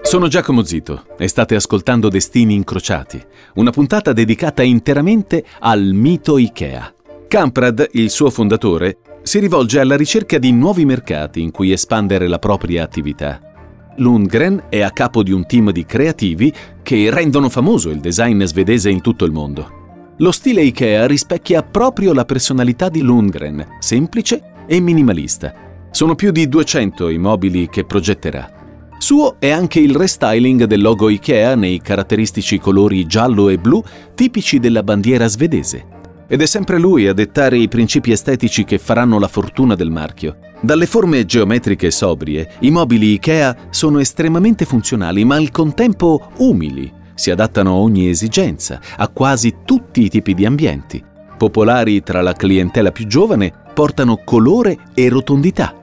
Sono 0.03 0.27
Giacomo 0.27 0.63
Zito 0.63 1.05
e 1.17 1.27
state 1.27 1.55
ascoltando 1.55 2.09
Destini 2.09 2.53
Incrociati, 2.53 3.19
una 3.55 3.71
puntata 3.71 4.13
dedicata 4.13 4.61
interamente 4.61 5.43
al 5.61 5.81
mito 5.93 6.37
Ikea. 6.37 6.93
Kamprad, 7.27 7.89
il 7.93 8.11
suo 8.11 8.29
fondatore, 8.29 8.99
si 9.23 9.39
rivolge 9.39 9.79
alla 9.79 9.97
ricerca 9.97 10.37
di 10.37 10.51
nuovi 10.51 10.85
mercati 10.85 11.41
in 11.41 11.49
cui 11.49 11.71
espandere 11.71 12.27
la 12.27 12.39
propria 12.39 12.83
attività. 12.83 13.48
Lundgren 13.99 14.65
è 14.69 14.81
a 14.81 14.91
capo 14.91 15.23
di 15.23 15.31
un 15.31 15.45
team 15.45 15.71
di 15.71 15.85
creativi 15.85 16.53
che 16.81 17.09
rendono 17.11 17.49
famoso 17.49 17.89
il 17.89 17.99
design 17.99 18.43
svedese 18.43 18.89
in 18.89 19.01
tutto 19.01 19.25
il 19.25 19.31
mondo. 19.31 20.13
Lo 20.17 20.31
stile 20.31 20.61
IKEA 20.63 21.05
rispecchia 21.05 21.63
proprio 21.63 22.13
la 22.13 22.25
personalità 22.25 22.89
di 22.89 23.01
Lundgren, 23.01 23.77
semplice 23.79 24.41
e 24.67 24.79
minimalista. 24.79 25.53
Sono 25.91 26.15
più 26.15 26.31
di 26.31 26.47
200 26.47 27.09
i 27.09 27.17
mobili 27.17 27.69
che 27.69 27.85
progetterà. 27.85 28.49
Suo 28.97 29.35
è 29.39 29.49
anche 29.49 29.79
il 29.79 29.95
restyling 29.95 30.65
del 30.65 30.81
logo 30.81 31.09
IKEA 31.09 31.55
nei 31.55 31.79
caratteristici 31.81 32.59
colori 32.59 33.05
giallo 33.05 33.49
e 33.49 33.57
blu 33.57 33.81
tipici 34.13 34.59
della 34.59 34.83
bandiera 34.83 35.27
svedese. 35.27 35.85
Ed 36.27 36.41
è 36.41 36.45
sempre 36.45 36.77
lui 36.79 37.07
a 37.07 37.13
dettare 37.13 37.57
i 37.57 37.67
principi 37.67 38.11
estetici 38.11 38.63
che 38.63 38.77
faranno 38.77 39.19
la 39.19 39.27
fortuna 39.27 39.75
del 39.75 39.89
marchio. 39.89 40.37
Dalle 40.61 40.87
forme 40.87 41.25
geometriche 41.25 41.89
sobrie, 41.89 42.51
i 42.59 42.69
mobili 42.69 43.13
IKEA 43.13 43.55
sono 43.69 43.99
estremamente 43.99 44.65
funzionali 44.65 45.23
ma 45.23 45.35
al 45.35 45.51
contempo 45.51 46.31
umili. 46.37 46.91
Si 47.13 47.31
adattano 47.31 47.71
a 47.71 47.77
ogni 47.77 48.09
esigenza, 48.09 48.79
a 48.97 49.07
quasi 49.07 49.57
tutti 49.63 50.03
i 50.03 50.09
tipi 50.09 50.33
di 50.33 50.45
ambienti. 50.45 51.01
Popolari 51.37 52.03
tra 52.03 52.21
la 52.21 52.33
clientela 52.33 52.91
più 52.91 53.07
giovane, 53.07 53.53
apportano 53.67 54.21
colore 54.25 54.77
e 54.93 55.07
rotondità, 55.07 55.73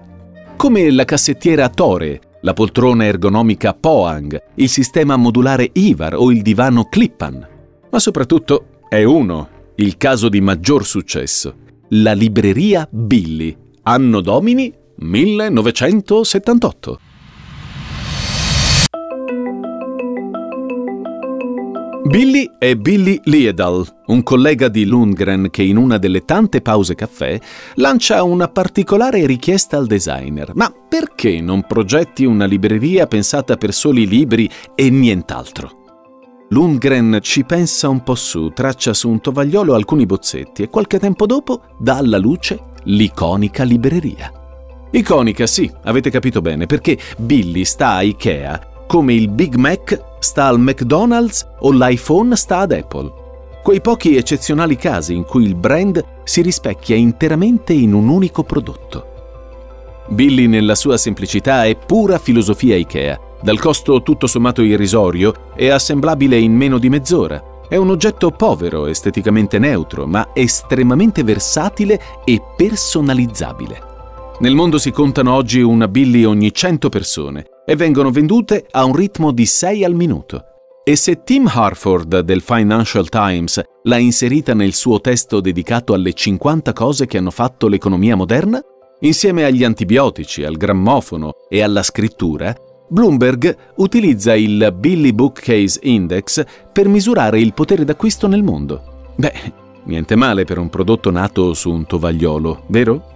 come 0.56 0.90
la 0.90 1.06
cassettiera 1.06 1.70
Tore, 1.70 2.20
la 2.42 2.52
poltrona 2.52 3.06
ergonomica 3.06 3.72
Poang, 3.72 4.38
il 4.56 4.68
sistema 4.68 5.16
modulare 5.16 5.70
Ivar 5.72 6.14
o 6.14 6.30
il 6.30 6.42
divano 6.42 6.84
Klippan. 6.84 7.48
Ma 7.90 7.98
soprattutto 7.98 8.80
è 8.90 9.02
uno, 9.04 9.48
il 9.76 9.96
caso 9.96 10.28
di 10.28 10.42
maggior 10.42 10.84
successo, 10.84 11.54
la 11.90 12.12
libreria 12.12 12.86
Billy, 12.90 13.56
anno 13.88 14.20
domini 14.20 14.72
1978. 14.96 17.00
Billy 22.08 22.50
è 22.58 22.74
Billy 22.76 23.20
Liedal, 23.24 23.84
un 24.06 24.22
collega 24.22 24.68
di 24.68 24.86
Lundgren 24.86 25.48
che 25.50 25.62
in 25.62 25.76
una 25.76 25.98
delle 25.98 26.24
tante 26.24 26.62
pause 26.62 26.94
caffè 26.94 27.38
lancia 27.74 28.22
una 28.22 28.48
particolare 28.48 29.26
richiesta 29.26 29.76
al 29.76 29.86
designer. 29.86 30.52
Ma 30.54 30.72
perché 30.88 31.40
non 31.40 31.66
progetti 31.66 32.24
una 32.24 32.44
libreria 32.44 33.06
pensata 33.06 33.56
per 33.56 33.72
soli 33.72 34.06
libri 34.06 34.48
e 34.74 34.90
nient'altro? 34.90 35.84
Lundgren 36.50 37.18
ci 37.22 37.44
pensa 37.44 37.88
un 37.88 38.02
po' 38.02 38.14
su, 38.14 38.50
traccia 38.50 38.94
su 38.94 39.08
un 39.08 39.20
tovagliolo 39.20 39.74
alcuni 39.74 40.06
bozzetti 40.06 40.62
e 40.62 40.70
qualche 40.70 40.98
tempo 40.98 41.26
dopo 41.26 41.62
dà 41.78 41.96
alla 41.96 42.18
luce 42.18 42.74
l'iconica 42.86 43.62
libreria. 43.62 44.32
Iconica, 44.90 45.46
sì, 45.46 45.70
avete 45.84 46.10
capito 46.10 46.40
bene, 46.40 46.66
perché 46.66 46.98
Billy 47.18 47.64
sta 47.64 47.94
a 47.94 48.02
Ikea 48.02 48.74
come 48.86 49.14
il 49.14 49.28
Big 49.28 49.54
Mac 49.56 50.00
sta 50.20 50.46
al 50.46 50.60
McDonald's 50.60 51.46
o 51.60 51.72
l'iPhone 51.72 52.36
sta 52.36 52.58
ad 52.58 52.72
Apple. 52.72 53.12
Quei 53.62 53.80
pochi 53.80 54.16
eccezionali 54.16 54.76
casi 54.76 55.14
in 55.14 55.24
cui 55.24 55.44
il 55.44 55.56
brand 55.56 56.02
si 56.22 56.40
rispecchia 56.40 56.94
interamente 56.94 57.72
in 57.72 57.94
un 57.94 58.08
unico 58.08 58.44
prodotto. 58.44 59.14
Billy 60.08 60.46
nella 60.46 60.76
sua 60.76 60.96
semplicità 60.96 61.64
è 61.64 61.76
pura 61.76 62.18
filosofia 62.18 62.76
IKEA, 62.76 63.18
dal 63.42 63.58
costo 63.58 64.02
tutto 64.02 64.28
sommato 64.28 64.62
irrisorio 64.62 65.50
e 65.56 65.68
assemblabile 65.68 66.38
in 66.38 66.54
meno 66.54 66.78
di 66.78 66.88
mezz'ora. 66.88 67.42
È 67.68 67.74
un 67.74 67.90
oggetto 67.90 68.30
povero, 68.30 68.86
esteticamente 68.86 69.58
neutro, 69.58 70.06
ma 70.06 70.28
estremamente 70.32 71.24
versatile 71.24 72.00
e 72.24 72.40
personalizzabile. 72.56 73.82
Nel 74.38 74.54
mondo 74.54 74.78
si 74.78 74.92
contano 74.92 75.34
oggi 75.34 75.60
una 75.62 75.88
Billy 75.88 76.22
ogni 76.22 76.52
100 76.52 76.88
persone 76.88 77.46
e 77.66 77.74
vengono 77.74 78.12
vendute 78.12 78.66
a 78.70 78.84
un 78.84 78.94
ritmo 78.94 79.32
di 79.32 79.46
6 79.46 79.82
al 79.82 79.94
minuto. 79.94 80.44
E 80.84 80.94
se 80.94 81.24
Tim 81.24 81.50
Harford 81.52 82.20
del 82.20 82.40
Financial 82.40 83.08
Times 83.08 83.60
l'ha 83.82 83.98
inserita 83.98 84.54
nel 84.54 84.72
suo 84.72 85.00
testo 85.00 85.40
dedicato 85.40 85.92
alle 85.92 86.12
50 86.12 86.72
cose 86.72 87.06
che 87.06 87.18
hanno 87.18 87.32
fatto 87.32 87.66
l'economia 87.66 88.14
moderna, 88.14 88.60
insieme 89.00 89.44
agli 89.44 89.64
antibiotici, 89.64 90.44
al 90.44 90.56
grammofono 90.56 91.32
e 91.48 91.62
alla 91.62 91.82
scrittura, 91.82 92.54
Bloomberg 92.88 93.56
utilizza 93.76 94.34
il 94.34 94.74
Billy 94.78 95.12
Bookcase 95.12 95.80
Index 95.82 96.44
per 96.72 96.88
misurare 96.88 97.40
il 97.40 97.52
potere 97.52 97.84
d'acquisto 97.84 98.28
nel 98.28 98.44
mondo. 98.44 99.12
Beh, 99.16 99.32
niente 99.84 100.14
male 100.14 100.44
per 100.44 100.58
un 100.58 100.70
prodotto 100.70 101.10
nato 101.10 101.52
su 101.52 101.70
un 101.70 101.86
tovagliolo, 101.86 102.64
vero? 102.68 103.14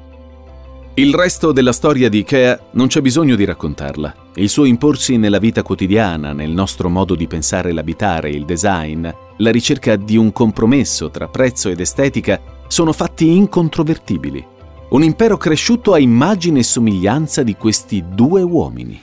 Il 0.95 1.15
resto 1.15 1.53
della 1.53 1.73
storia 1.73 2.09
di 2.09 2.19
Ikea 2.19 2.71
non 2.73 2.89
c'è 2.89 3.01
bisogno 3.01 3.37
di 3.37 3.45
raccontarla. 3.45 4.15
Il 4.35 4.49
suo 4.49 4.65
imporsi 4.65 5.17
nella 5.19 5.39
vita 5.39 5.63
quotidiana, 5.63 6.33
nel 6.33 6.51
nostro 6.51 6.89
modo 6.89 7.15
di 7.15 7.29
pensare 7.29 7.73
l'abitare, 7.73 8.31
il 8.31 8.45
design, 8.45 9.09
la 9.37 9.51
ricerca 9.51 9.95
di 9.95 10.17
un 10.17 10.33
compromesso 10.33 11.11
tra 11.11 11.29
prezzo 11.29 11.69
ed 11.69 11.81
estetica 11.81 12.41
sono 12.67 12.93
fatti 12.93 13.35
incontrovertibili. 13.35 14.45
Un 14.91 15.05
impero 15.05 15.37
cresciuto 15.37 15.93
a 15.93 15.99
immagine 16.01 16.59
e 16.59 16.65
somiglianza 16.65 17.45
di 17.45 17.55
questi 17.55 18.05
due 18.13 18.43
uomini. 18.43 19.01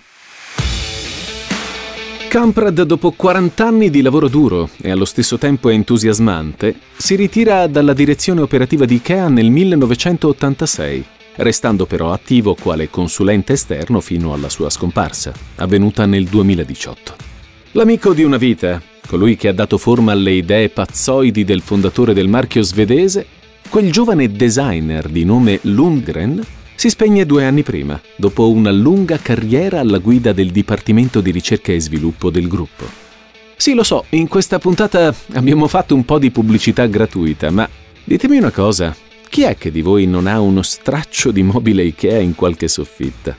Camprad, 2.28 2.82
dopo 2.84 3.12
40 3.12 3.66
anni 3.66 3.90
di 3.90 4.02
lavoro 4.02 4.28
duro 4.28 4.70
e 4.82 4.92
allo 4.92 5.06
stesso 5.06 5.38
tempo 5.38 5.70
entusiasmante, 5.70 6.76
si 6.96 7.16
ritira 7.16 7.68
dalla 7.68 7.94
direzione 7.94 8.42
operativa 8.42 8.86
di 8.86 8.96
Ikea 8.96 9.30
nel 9.30 9.50
1986 9.50 11.06
restando 11.38 11.86
però 11.86 12.12
attivo 12.12 12.56
quale 12.56 12.90
consulente 12.90 13.54
esterno 13.54 14.00
fino 14.00 14.34
alla 14.34 14.50
sua 14.50 14.70
scomparsa, 14.70 15.32
avvenuta 15.56 16.06
nel 16.06 16.26
2018. 16.26 17.16
L'amico 17.74 18.14
di 18.14 18.24
una 18.24 18.38
vita, 18.38 18.82
colui 19.08 19.36
che 19.36 19.48
ha 19.48 19.54
dato 19.54 19.78
forma 19.78 20.12
alle 20.12 20.32
idee 20.32 20.70
pazzoidi 20.70 21.44
del 21.44 21.62
fondatore 21.62 22.14
del 22.14 22.28
marchio 22.28 22.62
svedese, 22.62 23.26
quel 23.70 23.92
giovane 23.92 24.32
designer 24.32 25.08
di 25.10 25.26
nome 25.26 25.60
Lundgren, 25.64 26.44
si 26.78 26.92
spegne 26.92 27.26
due 27.26 27.44
anni 27.44 27.64
prima, 27.64 28.00
dopo 28.16 28.52
una 28.52 28.70
lunga 28.70 29.18
carriera 29.18 29.80
alla 29.80 29.98
guida 29.98 30.32
del 30.32 30.52
Dipartimento 30.52 31.22
di 31.22 31.32
ricerca 31.32 31.72
e 31.72 31.82
sviluppo 31.82 32.30
del 32.30 32.48
gruppo. 32.48 32.86
Sì, 33.56 33.74
lo 33.74 33.82
so, 33.82 34.06
in 34.10 34.28
questa 34.28 34.60
puntata 34.60 35.12
abbiamo 35.34 35.68
fatto 35.68 35.96
un 35.96 36.06
po' 36.06 36.20
di 36.20 36.30
pubblicità 36.30 36.86
gratuita, 36.86 37.50
ma 37.50 37.68
ditemi 38.04 38.38
una 38.38 38.52
cosa, 38.52 38.96
chi 39.28 39.42
è 39.42 39.58
che 39.58 39.72
di 39.72 39.82
voi 39.82 40.06
non 40.06 40.28
ha 40.28 40.40
uno 40.40 40.62
straccio 40.62 41.32
di 41.32 41.42
mobile 41.42 41.82
Ikea 41.82 42.20
in 42.20 42.36
qualche 42.36 42.68
soffitta? 42.68 43.36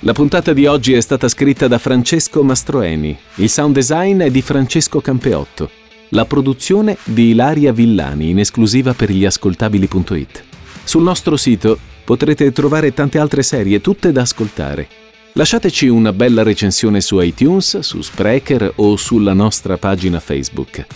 La 0.00 0.12
puntata 0.12 0.52
di 0.52 0.66
oggi 0.66 0.92
è 0.92 1.00
stata 1.00 1.26
scritta 1.26 1.66
da 1.66 1.78
Francesco 1.78 2.44
Mastroeni, 2.44 3.18
il 3.36 3.50
sound 3.50 3.74
design 3.74 4.20
è 4.20 4.30
di 4.30 4.42
Francesco 4.42 5.00
Campeotto, 5.00 5.68
la 6.10 6.24
produzione 6.24 6.98
di 7.02 7.30
Ilaria 7.30 7.72
Villani 7.72 8.30
in 8.30 8.38
esclusiva 8.38 8.94
per 8.94 9.10
gli 9.10 9.24
ascoltabili.it. 9.24 10.44
Sul 10.84 11.02
nostro 11.02 11.36
sito 11.36 11.78
potrete 12.04 12.52
trovare 12.52 12.92
tante 12.92 13.18
altre 13.18 13.42
serie, 13.42 13.80
tutte 13.80 14.12
da 14.12 14.22
ascoltare. 14.22 14.88
Lasciateci 15.32 15.88
una 15.88 16.12
bella 16.12 16.42
recensione 16.42 17.00
su 17.00 17.18
iTunes, 17.20 17.80
su 17.80 18.02
Sprecher 18.02 18.72
o 18.76 18.96
sulla 18.96 19.32
nostra 19.32 19.76
pagina 19.78 20.20
Facebook. 20.20 20.86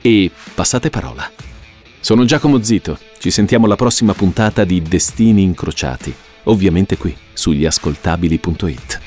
E 0.00 0.30
passate 0.54 0.90
parola. 0.90 1.28
Sono 1.98 2.24
Giacomo 2.24 2.62
Zito, 2.62 2.96
ci 3.18 3.32
sentiamo 3.32 3.66
alla 3.66 3.74
prossima 3.74 4.14
puntata 4.14 4.64
di 4.64 4.80
Destini 4.80 5.42
Incrociati, 5.42 6.14
ovviamente 6.44 6.96
qui 6.96 7.14
sugli 7.32 7.66
ascoltabili.it. 7.66 9.00